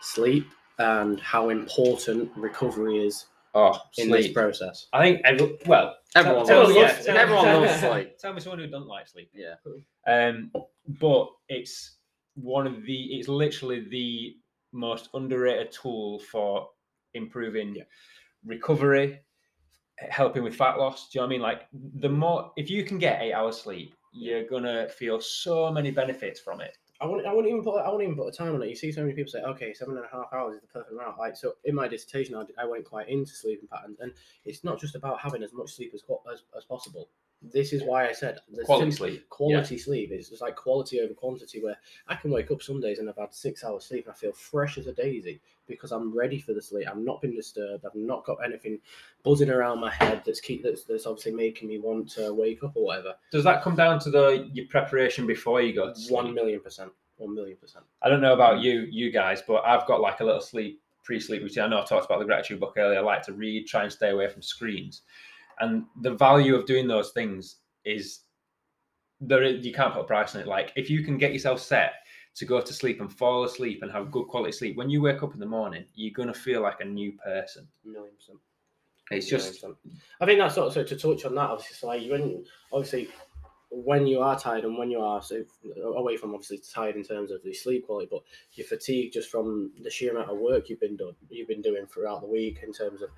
sleep 0.00 0.46
and 0.78 1.18
how 1.20 1.48
important 1.48 2.30
recovery 2.36 3.06
is 3.06 3.26
Oh, 3.58 3.80
in 3.96 4.10
this 4.10 4.26
sleep. 4.26 4.34
process. 4.34 4.86
I 4.92 5.02
think 5.02 5.22
every, 5.24 5.58
well, 5.66 5.96
Everyone 6.14 6.46
tell, 6.46 6.58
loves, 6.64 6.74
tell, 6.74 6.82
loves- 6.82 6.98
yeah, 6.98 7.12
tell, 7.14 7.16
everyone 7.16 7.44
tell, 7.44 7.60
loves 7.62 7.80
sleep. 7.80 8.18
Tell 8.18 8.32
me 8.34 8.40
someone 8.40 8.58
who 8.58 8.66
doesn't 8.66 8.86
like 8.88 9.08
sleep. 9.08 9.30
Yeah. 9.34 9.54
Um, 10.06 10.50
but 11.00 11.28
it's 11.48 11.96
one 12.34 12.66
of 12.66 12.84
the. 12.84 13.02
It's 13.18 13.28
literally 13.28 13.88
the 13.88 14.36
most 14.72 15.08
underrated 15.14 15.72
tool 15.72 16.18
for 16.18 16.68
improving 17.14 17.76
Yeah. 17.76 17.84
recovery, 18.44 19.20
helping 20.10 20.42
with 20.42 20.54
fat 20.54 20.76
loss. 20.78 21.08
Do 21.08 21.18
you 21.18 21.20
know 21.22 21.26
what 21.26 21.28
I 21.28 21.36
mean? 21.36 21.40
Like 21.42 21.62
the 22.00 22.08
more 22.10 22.52
if 22.56 22.68
you 22.68 22.84
can 22.84 22.98
get 22.98 23.22
eight 23.22 23.32
hours 23.32 23.58
sleep, 23.60 23.94
you're 24.12 24.44
gonna 24.46 24.88
feel 24.88 25.20
so 25.20 25.70
many 25.70 25.90
benefits 25.90 26.40
from 26.40 26.60
it. 26.60 26.76
I 27.00 27.06
wouldn't, 27.06 27.26
I 27.26 27.32
wouldn't 27.32 27.50
even 27.50 27.62
put 27.62 27.78
I 27.78 27.90
wouldn't 27.90 28.04
even 28.04 28.16
put 28.16 28.32
a 28.32 28.36
time 28.36 28.54
on 28.54 28.62
it. 28.62 28.68
You 28.68 28.76
see 28.76 28.90
so 28.90 29.02
many 29.02 29.12
people 29.12 29.30
say, 29.30 29.42
okay, 29.42 29.74
seven 29.74 29.96
and 29.96 30.06
a 30.06 30.08
half 30.08 30.32
hours 30.32 30.54
is 30.54 30.60
the 30.62 30.68
perfect 30.68 30.92
amount. 30.92 31.18
Like 31.18 31.36
so, 31.36 31.56
in 31.64 31.74
my 31.74 31.88
dissertation, 31.88 32.34
I, 32.34 32.44
I 32.62 32.66
went 32.66 32.84
quite 32.84 33.08
into 33.08 33.32
sleeping 33.32 33.68
patterns, 33.68 33.98
and 34.00 34.12
it's 34.44 34.64
not 34.64 34.80
just 34.80 34.94
about 34.94 35.20
having 35.20 35.42
as 35.42 35.52
much 35.52 35.74
sleep 35.74 35.92
as 35.94 36.02
as, 36.32 36.42
as 36.56 36.64
possible. 36.64 37.10
This 37.42 37.72
is 37.72 37.82
why 37.84 38.08
I 38.08 38.12
said 38.12 38.38
the 38.52 38.64
Quality 38.64 38.90
sim- 38.90 38.96
sleep. 38.96 39.28
quality 39.28 39.78
sleep. 39.78 40.10
It's 40.10 40.30
just 40.30 40.42
like 40.42 40.56
quality 40.56 41.00
over 41.00 41.14
quantity. 41.14 41.62
Where 41.62 41.76
I 42.08 42.14
can 42.16 42.30
wake 42.30 42.50
up 42.50 42.62
some 42.62 42.80
days 42.80 42.98
and 42.98 43.08
I've 43.08 43.16
had 43.16 43.34
six 43.34 43.62
hours 43.62 43.84
sleep 43.84 44.06
and 44.06 44.12
I 44.12 44.16
feel 44.16 44.32
fresh 44.32 44.78
as 44.78 44.86
a 44.86 44.92
daisy 44.92 45.40
because 45.68 45.92
I'm 45.92 46.16
ready 46.16 46.40
for 46.40 46.54
the 46.54 46.62
sleep. 46.62 46.88
I've 46.90 46.96
not 46.96 47.20
been 47.20 47.34
disturbed. 47.36 47.84
I've 47.84 47.94
not 47.94 48.24
got 48.24 48.38
anything 48.44 48.78
buzzing 49.22 49.50
around 49.50 49.80
my 49.80 49.92
head 49.92 50.22
that's 50.24 50.40
keep 50.40 50.62
that's, 50.62 50.84
that's 50.84 51.06
obviously 51.06 51.32
making 51.32 51.68
me 51.68 51.78
want 51.78 52.08
to 52.12 52.32
wake 52.32 52.64
up 52.64 52.72
or 52.74 52.86
whatever. 52.86 53.14
Does 53.30 53.44
that 53.44 53.62
come 53.62 53.76
down 53.76 54.00
to 54.00 54.10
the 54.10 54.48
your 54.52 54.66
preparation 54.66 55.26
before 55.26 55.60
you 55.60 55.74
go? 55.74 55.92
One 56.08 56.34
million 56.34 56.60
percent. 56.60 56.90
One 57.18 57.34
million 57.34 57.56
percent. 57.58 57.84
I 58.02 58.08
don't 58.08 58.20
know 58.20 58.34
about 58.34 58.60
you, 58.60 58.88
you 58.90 59.10
guys, 59.10 59.42
but 59.46 59.62
I've 59.64 59.86
got 59.86 60.00
like 60.00 60.20
a 60.20 60.24
little 60.24 60.40
sleep 60.40 60.80
pre-sleep 61.04 61.40
routine. 61.40 61.62
I 61.62 61.68
know 61.68 61.80
I 61.80 61.84
talked 61.84 62.04
about 62.06 62.18
the 62.18 62.24
gratitude 62.24 62.58
book 62.58 62.74
earlier. 62.76 62.98
I 62.98 63.02
like 63.02 63.22
to 63.26 63.32
read, 63.32 63.68
try 63.68 63.84
and 63.84 63.92
stay 63.92 64.10
away 64.10 64.28
from 64.28 64.42
screens, 64.42 65.02
and 65.60 65.84
the 66.02 66.14
value 66.14 66.54
of 66.54 66.66
doing 66.66 66.86
those 66.86 67.10
things 67.12 67.56
is 67.84 68.20
there. 69.20 69.44
You 69.44 69.72
can't 69.72 69.94
put 69.94 70.00
a 70.00 70.04
price 70.04 70.34
on 70.34 70.42
it. 70.42 70.46
Like 70.46 70.72
if 70.76 70.90
you 70.90 71.02
can 71.02 71.18
get 71.18 71.32
yourself 71.32 71.60
set 71.60 71.94
to 72.34 72.44
go 72.44 72.60
to 72.60 72.72
sleep 72.72 73.00
and 73.00 73.12
fall 73.12 73.44
asleep 73.44 73.82
and 73.82 73.90
have 73.90 74.10
good 74.10 74.26
quality 74.26 74.52
sleep, 74.52 74.76
when 74.76 74.90
you 74.90 75.00
wake 75.00 75.22
up 75.22 75.34
in 75.34 75.40
the 75.40 75.46
morning, 75.46 75.84
you're 75.94 76.12
gonna 76.12 76.34
feel 76.34 76.62
like 76.62 76.80
a 76.80 76.84
new 76.84 77.12
person. 77.12 77.66
Million 77.84 78.14
percent. 78.16 78.38
It's 79.10 79.28
just. 79.28 79.64
I 80.20 80.26
think 80.26 80.40
that's 80.40 80.58
also 80.58 80.82
to 80.82 80.96
touch 80.96 81.24
on 81.24 81.34
that. 81.36 81.50
Obviously, 81.50 81.76
so 81.76 81.86
like 81.86 82.10
when 82.10 82.44
obviously 82.72 83.08
when 83.70 84.06
you 84.06 84.20
are 84.20 84.38
tired 84.38 84.64
and 84.64 84.78
when 84.78 84.90
you 84.90 85.00
are 85.00 85.20
so 85.20 85.44
away 85.96 86.16
from 86.16 86.34
obviously 86.34 86.58
tired 86.58 86.96
in 86.96 87.02
terms 87.02 87.30
of 87.30 87.42
the 87.42 87.52
sleep 87.52 87.86
quality, 87.86 88.08
but 88.10 88.22
you're 88.52 88.66
fatigued 88.66 89.12
just 89.12 89.30
from 89.30 89.70
the 89.82 89.90
sheer 89.90 90.12
amount 90.12 90.30
of 90.30 90.38
work 90.38 90.68
you've 90.68 90.80
been 90.80 90.96
done 90.96 91.14
you've 91.28 91.48
been 91.48 91.62
doing 91.62 91.86
throughout 91.86 92.20
the 92.20 92.26
week 92.26 92.60
in 92.62 92.72
terms 92.72 93.02
of 93.02 93.10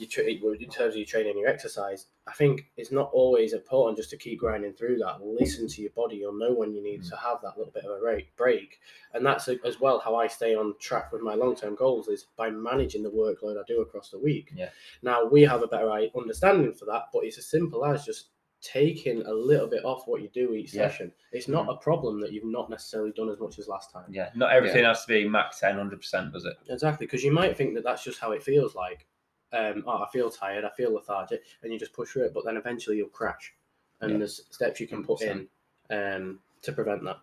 you 0.00 0.06
tra- 0.06 0.24
in 0.24 0.70
terms 0.70 0.94
of 0.94 0.96
your 0.96 1.06
training 1.06 1.32
and 1.32 1.40
your 1.40 1.48
exercise. 1.48 2.06
I 2.26 2.32
think 2.32 2.70
it's 2.76 2.90
not 2.90 3.10
always 3.12 3.52
important 3.52 3.98
just 3.98 4.10
to 4.10 4.16
keep 4.16 4.40
grinding 4.40 4.72
through 4.72 4.98
that. 4.98 5.20
Listen 5.22 5.68
to 5.68 5.82
your 5.82 5.90
body. 5.90 6.16
You'll 6.16 6.38
know 6.38 6.54
when 6.54 6.72
you 6.72 6.82
need 6.82 7.04
to 7.04 7.14
mm. 7.14 7.18
have 7.18 7.38
that 7.42 7.58
little 7.58 7.72
bit 7.72 7.84
of 7.84 7.90
a 7.90 8.00
break. 8.00 8.34
break. 8.36 8.80
And 9.14 9.24
that's 9.24 9.48
a, 9.48 9.56
as 9.66 9.80
well 9.80 10.00
how 10.00 10.16
I 10.16 10.26
stay 10.26 10.54
on 10.54 10.74
track 10.80 11.12
with 11.12 11.22
my 11.22 11.34
long 11.34 11.54
term 11.54 11.74
goals 11.74 12.08
is 12.08 12.26
by 12.36 12.50
managing 12.50 13.02
the 13.02 13.10
workload 13.10 13.58
I 13.58 13.62
do 13.66 13.82
across 13.82 14.10
the 14.10 14.18
week. 14.18 14.52
Yeah. 14.54 14.70
Now 15.02 15.24
we 15.24 15.42
have 15.42 15.62
a 15.62 15.66
better 15.66 15.90
understanding 16.16 16.72
for 16.72 16.86
that, 16.86 17.08
but 17.12 17.24
it's 17.24 17.38
as 17.38 17.46
simple 17.46 17.84
as 17.84 18.04
just 18.04 18.28
taking 18.62 19.22
a 19.22 19.32
little 19.32 19.66
bit 19.66 19.84
off 19.84 20.06
what 20.06 20.20
you 20.20 20.28
do 20.28 20.54
each 20.54 20.74
Yeah. 20.74 20.88
session. 20.88 21.12
It's 21.32 21.48
not 21.48 21.66
mm. 21.66 21.74
a 21.74 21.76
problem 21.78 22.20
that 22.20 22.32
you've 22.32 22.44
not 22.44 22.70
necessarily 22.70 23.12
done 23.12 23.30
as 23.30 23.40
much 23.40 23.58
as 23.58 23.68
last 23.68 23.90
time. 23.90 24.06
yeah, 24.10 24.30
not 24.34 24.52
everything 24.52 24.84
has 24.84 25.02
to 25.02 25.08
be 25.08 25.28
max 25.28 25.60
10, 25.60 25.76
100 25.76 25.96
percent, 25.96 26.32
does 26.32 26.44
it? 26.44 26.56
Exactly, 26.68 27.06
because 27.06 27.24
you 27.24 27.32
might 27.32 27.56
think 27.56 27.74
that 27.74 27.84
that's 27.84 28.04
just 28.04 28.20
how 28.20 28.32
it 28.32 28.42
feels 28.42 28.74
like. 28.74 29.06
Um, 29.52 29.84
oh, 29.86 30.02
I 30.02 30.08
feel 30.12 30.30
tired, 30.30 30.64
I 30.64 30.70
feel 30.76 30.94
lethargic, 30.94 31.42
and 31.62 31.72
you 31.72 31.78
just 31.78 31.92
push 31.92 32.10
through 32.10 32.26
it, 32.26 32.34
but 32.34 32.44
then 32.44 32.56
eventually 32.56 32.96
you'll 32.98 33.08
crash. 33.08 33.54
And 34.00 34.12
Yeah. 34.12 34.18
there's 34.18 34.42
steps 34.50 34.80
you 34.80 34.86
can 34.86 35.04
put 35.04 35.20
in 35.22 35.48
100%. 35.90 36.16
um, 36.16 36.40
to 36.62 36.72
prevent 36.72 37.02
that. 37.04 37.18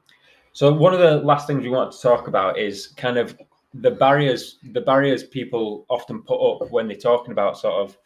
So 0.53 0.73
one 0.73 0.93
of 0.93 0.99
the 0.99 1.17
last 1.17 1.47
things 1.47 1.63
we 1.63 1.69
want 1.69 1.91
to 1.91 2.01
talk 2.01 2.27
about 2.27 2.57
is 2.57 2.87
kind 2.87 3.17
of 3.17 3.37
the 3.73 3.91
barriers 3.91 4.57
the 4.71 4.81
barriers 4.81 5.23
people 5.23 5.85
often 5.89 6.23
put 6.23 6.39
up 6.39 6.71
when 6.71 6.87
they're 6.87 6.97
talking 6.97 7.31
about 7.31 7.57
sort 7.57 7.75
of 7.75 7.97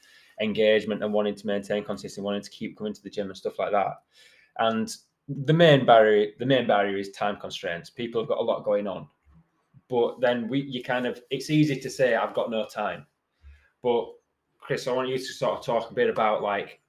engagement 0.42 1.04
and 1.04 1.14
wanting 1.14 1.36
to 1.36 1.48
maintain 1.48 1.84
consistency, 1.84 2.22
wanting 2.22 2.42
to 2.42 2.50
keep 2.50 2.78
coming 2.78 2.94
to 2.94 3.02
the 3.04 3.10
gym 3.10 3.28
and 3.28 3.38
stuff 3.38 3.58
like 3.60 3.72
that. 3.72 4.02
And 4.58 4.94
the 5.30 5.54
main 5.54 5.86
barrier 5.86 6.32
the 6.40 6.46
main 6.46 6.68
barrier 6.68 6.98
is 6.98 7.12
time 7.12 7.38
constraints. 7.38 7.90
People 7.90 8.22
have 8.22 8.28
got 8.28 8.40
a 8.40 8.44
lot 8.44 8.66
going 8.66 8.88
on. 8.88 9.08
But 9.88 10.20
then 10.20 10.48
we 10.50 10.62
you 10.62 10.84
kind 10.84 11.06
of 11.06 11.22
it's 11.30 11.50
easy 11.50 11.80
to 11.80 11.90
say 11.90 12.16
I've 12.16 12.34
got 12.34 12.52
no 12.52 12.66
time. 12.66 13.06
But 13.84 14.10
Chris, 14.60 14.88
I 14.88 14.92
want 14.92 15.10
you 15.10 15.18
to 15.18 15.24
sort 15.24 15.60
of 15.60 15.66
talk 15.66 15.92
a 15.92 15.94
bit 15.94 16.10
about 16.10 16.42
like 16.42 16.80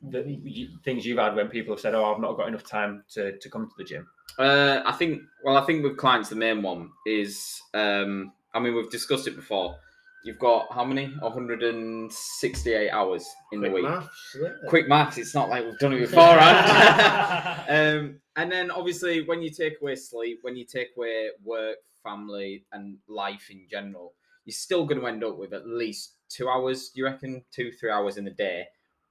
the 0.00 0.22
y- 0.44 0.68
things 0.84 1.04
you've 1.04 1.18
had 1.18 1.34
when 1.34 1.48
people 1.48 1.74
have 1.74 1.80
said, 1.80 1.94
"Oh, 1.94 2.12
I've 2.12 2.20
not 2.20 2.36
got 2.36 2.48
enough 2.48 2.64
time 2.64 3.04
to, 3.14 3.36
to 3.38 3.50
come 3.50 3.66
to 3.66 3.74
the 3.76 3.84
gym." 3.84 4.06
Uh, 4.38 4.82
I 4.84 4.92
think. 4.92 5.22
Well, 5.44 5.56
I 5.56 5.64
think 5.66 5.82
with 5.82 5.96
clients, 5.96 6.28
the 6.28 6.36
main 6.36 6.62
one 6.62 6.90
is. 7.06 7.60
Um, 7.74 8.32
I 8.54 8.60
mean, 8.60 8.74
we've 8.74 8.90
discussed 8.90 9.26
it 9.26 9.36
before. 9.36 9.76
You've 10.24 10.38
got 10.38 10.72
how 10.72 10.84
many? 10.84 11.06
168 11.20 12.90
hours 12.90 13.26
in 13.52 13.60
the 13.60 13.70
week. 13.70 13.84
maths, 13.84 14.36
yeah. 14.40 14.48
Quick 14.68 14.88
maths. 14.88 15.16
It's 15.16 15.34
not 15.34 15.48
like 15.48 15.64
we've 15.64 15.78
done 15.78 15.92
it 15.92 16.00
before, 16.00 16.36
right? 16.36 17.64
um, 17.68 18.20
and 18.36 18.50
then 18.50 18.70
obviously, 18.70 19.22
when 19.26 19.42
you 19.42 19.50
take 19.50 19.80
away 19.80 19.94
sleep, 19.96 20.40
when 20.42 20.56
you 20.56 20.64
take 20.64 20.88
away 20.96 21.30
work, 21.44 21.76
family, 22.02 22.64
and 22.72 22.98
life 23.08 23.48
in 23.50 23.66
general, 23.70 24.14
you're 24.44 24.52
still 24.52 24.86
going 24.86 25.00
to 25.00 25.06
end 25.06 25.22
up 25.24 25.38
with 25.38 25.52
at 25.52 25.66
least 25.66 26.14
two 26.28 26.48
hours. 26.48 26.90
Do 26.90 27.00
you 27.00 27.04
reckon 27.06 27.44
two, 27.50 27.70
three 27.72 27.90
hours 27.90 28.16
in 28.16 28.26
a 28.26 28.30
day, 28.32 28.66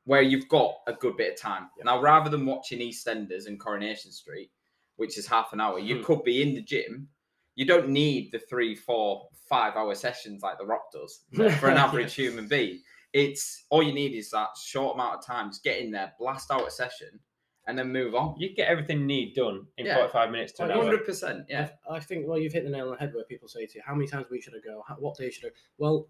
where 0.05 0.21
you've 0.21 0.47
got 0.47 0.75
a 0.87 0.93
good 0.93 1.17
bit 1.17 1.33
of 1.33 1.39
time. 1.39 1.69
Yeah. 1.77 1.83
Now, 1.83 2.01
rather 2.01 2.29
than 2.29 2.45
watching 2.45 2.79
EastEnders 2.79 3.47
and 3.47 3.59
Coronation 3.59 4.11
Street, 4.11 4.51
which 4.95 5.17
is 5.17 5.27
half 5.27 5.51
an 5.53 5.59
hour, 5.59 5.79
you 5.79 5.97
Hmm. 5.97 6.03
could 6.03 6.23
be 6.23 6.41
in 6.41 6.53
the 6.55 6.61
gym. 6.61 7.09
You 7.55 7.65
don't 7.65 7.89
need 7.89 8.31
the 8.31 8.39
three, 8.39 8.73
four, 8.75 9.27
five 9.49 9.75
hour 9.75 9.93
sessions 9.95 10.43
like 10.43 10.57
The 10.59 10.65
Rock 10.65 10.91
does 10.93 11.23
for 11.59 11.69
an 11.69 11.77
average 11.77 12.13
human 12.13 12.47
being. 12.47 12.81
It's 13.13 13.65
all 13.69 13.83
you 13.83 13.93
need 13.93 14.13
is 14.13 14.29
that 14.31 14.49
short 14.57 14.95
amount 14.95 15.19
of 15.19 15.25
time. 15.25 15.49
Just 15.49 15.63
get 15.63 15.79
in 15.79 15.91
there, 15.91 16.13
blast 16.19 16.51
out 16.51 16.67
a 16.67 16.71
session, 16.71 17.19
and 17.65 17.77
then 17.77 17.91
move 17.91 18.15
on. 18.15 18.35
You 18.37 18.53
get 18.55 18.69
everything 18.69 18.99
you 19.01 19.05
need 19.07 19.33
done 19.33 19.65
in 19.77 19.87
Yeah. 19.87 19.95
45 19.95 20.31
minutes 20.31 20.53
to 20.53 20.63
an 20.63 20.71
hour. 20.71 20.83
Hundred 20.83 21.03
percent, 21.05 21.45
yeah. 21.49 21.69
I, 21.89 21.95
I 21.95 21.99
think 21.99 22.27
well, 22.27 22.37
you've 22.37 22.53
hit 22.53 22.63
the 22.63 22.69
nail 22.69 22.85
on 22.85 22.91
the 22.91 22.97
head 22.97 23.13
where 23.13 23.23
people 23.25 23.47
say 23.49 23.65
to 23.65 23.75
you, 23.77 23.81
"How 23.85 23.93
many 23.95 24.07
times 24.07 24.27
a 24.29 24.31
week 24.31 24.43
should 24.43 24.53
I 24.53 24.59
go? 24.63 24.83
How, 24.87 24.95
what 24.95 25.17
day 25.17 25.31
should 25.31 25.45
I?" 25.47 25.49
Well, 25.77 26.07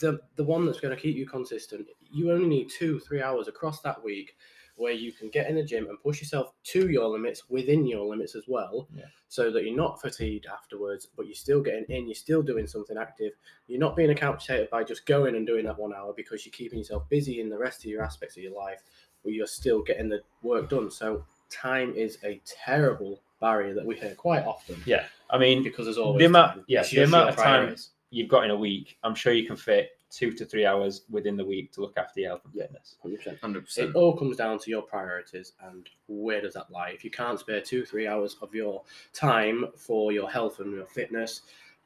the 0.00 0.20
the 0.36 0.44
one 0.44 0.66
that's 0.66 0.80
going 0.80 0.94
to 0.94 1.00
keep 1.00 1.16
you 1.16 1.26
consistent, 1.26 1.86
you 2.12 2.30
only 2.32 2.46
need 2.48 2.70
two, 2.70 2.98
three 3.00 3.22
hours 3.22 3.48
across 3.48 3.80
that 3.82 4.02
week, 4.02 4.36
where 4.76 4.92
you 4.92 5.12
can 5.12 5.28
get 5.30 5.48
in 5.48 5.54
the 5.56 5.62
gym 5.62 5.86
and 5.88 6.00
push 6.02 6.20
yourself 6.20 6.52
to 6.64 6.90
your 6.90 7.06
limits 7.08 7.48
within 7.48 7.86
your 7.86 8.04
limits 8.06 8.34
as 8.34 8.44
well, 8.48 8.88
Yeah. 8.96 9.04
so 9.28 9.50
that 9.50 9.64
you're 9.64 9.76
not 9.76 10.00
fatigued 10.00 10.46
afterwards, 10.46 11.06
but 11.16 11.26
you're 11.26 11.34
still 11.34 11.60
getting 11.62 11.84
in, 11.88 12.06
you're 12.06 12.14
still 12.14 12.42
doing 12.42 12.66
something 12.66 12.96
active. 12.96 13.32
You're 13.66 13.80
not 13.80 13.96
being 13.96 14.10
a 14.10 14.14
couch 14.14 14.46
potato 14.46 14.66
by 14.70 14.84
just 14.84 15.04
going 15.06 15.36
and 15.36 15.46
doing 15.46 15.64
that 15.66 15.78
one 15.78 15.94
hour 15.94 16.12
because 16.16 16.44
you're 16.46 16.52
keeping 16.52 16.78
yourself 16.78 17.08
busy 17.08 17.40
in 17.40 17.48
the 17.50 17.58
rest 17.58 17.84
of 17.84 17.90
your 17.90 18.02
aspects 18.02 18.36
of 18.36 18.42
your 18.42 18.54
life, 18.56 18.82
but 19.22 19.32
you're 19.32 19.46
still 19.46 19.82
getting 19.82 20.08
the 20.08 20.20
work 20.42 20.68
done. 20.70 20.90
So 20.90 21.24
time 21.50 21.94
is 21.94 22.18
a 22.24 22.40
terrible 22.46 23.22
barrier 23.40 23.74
that 23.74 23.84
we 23.84 23.96
hear 23.96 24.14
quite 24.14 24.44
often 24.46 24.82
Yeah. 24.86 25.04
I 25.28 25.36
mean, 25.38 25.62
because 25.62 25.84
there's 25.86 25.98
always 25.98 26.18
the 26.20 26.26
amount, 26.26 26.54
time. 26.54 26.64
yeah, 26.68 26.82
the 26.82 27.04
amount 27.04 27.28
of 27.30 27.36
time 27.36 27.44
priorities. 27.44 27.90
You've 28.12 28.28
got 28.28 28.44
in 28.44 28.50
a 28.50 28.56
week, 28.56 28.96
I'm 29.02 29.14
sure 29.14 29.32
you 29.32 29.46
can 29.46 29.56
fit 29.56 29.90
two 30.10 30.30
to 30.32 30.44
three 30.44 30.66
hours 30.66 31.02
within 31.10 31.36
the 31.36 31.44
week 31.44 31.72
to 31.72 31.80
look 31.80 31.96
after 31.96 32.20
your 32.20 32.28
health 32.30 32.42
and 32.44 32.52
fitness. 32.54 32.96
100%. 33.04 33.40
100%. 33.40 33.78
It 33.78 33.94
all 33.96 34.14
comes 34.16 34.36
down 34.36 34.58
to 34.58 34.70
your 34.70 34.82
priorities 34.82 35.54
and 35.62 35.88
where 36.06 36.42
does 36.42 36.52
that 36.54 36.70
lie. 36.70 36.90
If 36.90 37.02
you 37.02 37.10
can't 37.10 37.40
spare 37.40 37.62
two, 37.62 37.84
three 37.86 38.06
hours 38.06 38.36
of 38.42 38.54
your 38.54 38.82
time 39.14 39.64
for 39.76 40.12
your 40.12 40.30
health 40.30 40.60
and 40.60 40.70
your 40.72 40.84
fitness, 40.86 41.40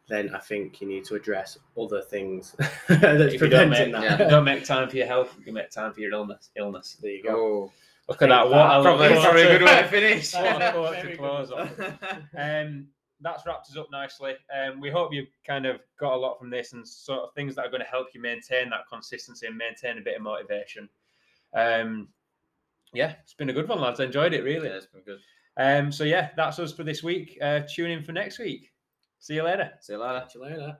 then 0.09 0.35
I 0.35 0.39
think 0.41 0.81
you 0.81 0.89
need 0.89 1.05
to 1.07 1.15
address 1.15 1.57
other 1.81 2.03
things 2.03 2.55
that's 2.89 3.35
If 3.35 3.41
you 3.41 3.49
don't 3.49 3.71
make, 3.71 3.93
that. 3.93 4.05
if 4.15 4.19
you 4.21 4.29
don't 4.31 4.45
make 4.45 4.65
time 4.65 4.89
for 4.89 4.97
your 4.97 5.07
health, 5.07 5.37
you 5.45 5.53
make 5.53 5.71
time 5.71 5.93
for 5.93 6.01
your 6.01 6.11
illness. 6.13 6.51
Illness. 6.57 6.97
there 7.01 7.13
you 7.13 7.23
go. 7.23 7.31
Oh, 7.37 7.73
Look 8.09 8.23
at 8.23 8.29
that. 8.29 8.43
think 8.43 8.53
What 8.55 8.69
that 8.69 8.79
a 8.79 8.83
probably, 8.83 9.09
what 9.11 9.23
probably 9.23 9.43
a 9.43 9.55
a- 9.55 9.59
good 9.59 9.65
way 9.67 9.83
to 9.83 9.89
finish. 9.89 10.35
what 10.35 10.63
a 10.63 10.73
quote 10.73 10.95
to 10.97 11.03
Very 11.03 11.09
good. 11.17 11.19
close 11.19 11.51
on. 11.53 11.71
Um, 12.39 12.87
that's 13.21 13.47
wrapped 13.47 13.69
us 13.71 13.77
up 13.77 13.89
nicely. 13.91 14.35
Um, 14.55 14.81
we 14.81 14.91
hope 14.91 15.13
you've 15.13 15.29
kind 15.47 15.67
of 15.67 15.81
got 15.99 16.15
a 16.15 16.17
lot 16.17 16.39
from 16.39 16.51
this 16.51 16.73
and 16.73 16.87
sort 16.87 17.21
of 17.21 17.35
things 17.35 17.55
that 17.55 17.67
are 17.67 17.71
going 17.71 17.83
to 17.83 17.89
help 17.89 18.09
you 18.15 18.21
maintain 18.21 18.71
that 18.71 18.89
consistency 18.91 19.47
and 19.47 19.57
maintain 19.57 19.99
a 19.99 20.03
bit 20.03 20.17
of 20.17 20.23
motivation. 20.23 20.89
Um, 21.55 22.09
yeah, 22.93 23.15
it's 23.23 23.35
been 23.35 23.51
a 23.51 23.55
good 23.55 23.69
one, 23.69 23.81
lads. 23.81 24.01
I 24.01 24.05
enjoyed 24.05 24.35
it 24.35 24.45
really. 24.45 24.69
Yeah, 24.69 24.77
it's 24.77 24.87
been 24.87 25.03
good. 25.03 25.21
Um, 25.57 25.91
so 25.91 26.05
yeah, 26.05 26.31
that's 26.37 26.59
us 26.59 26.73
for 26.73 26.85
this 26.85 27.03
week. 27.03 27.39
Uh, 27.41 27.61
tune 27.61 27.91
in 27.91 28.03
for 28.03 28.13
next 28.13 28.39
week. 28.39 28.73
See 29.19 29.35
you 29.35 29.43
later. 29.43 29.73
See 29.81 29.95
you 29.95 29.99
later. 29.99 30.21
Catch 30.21 30.35
you 30.35 30.43
later. 30.43 30.79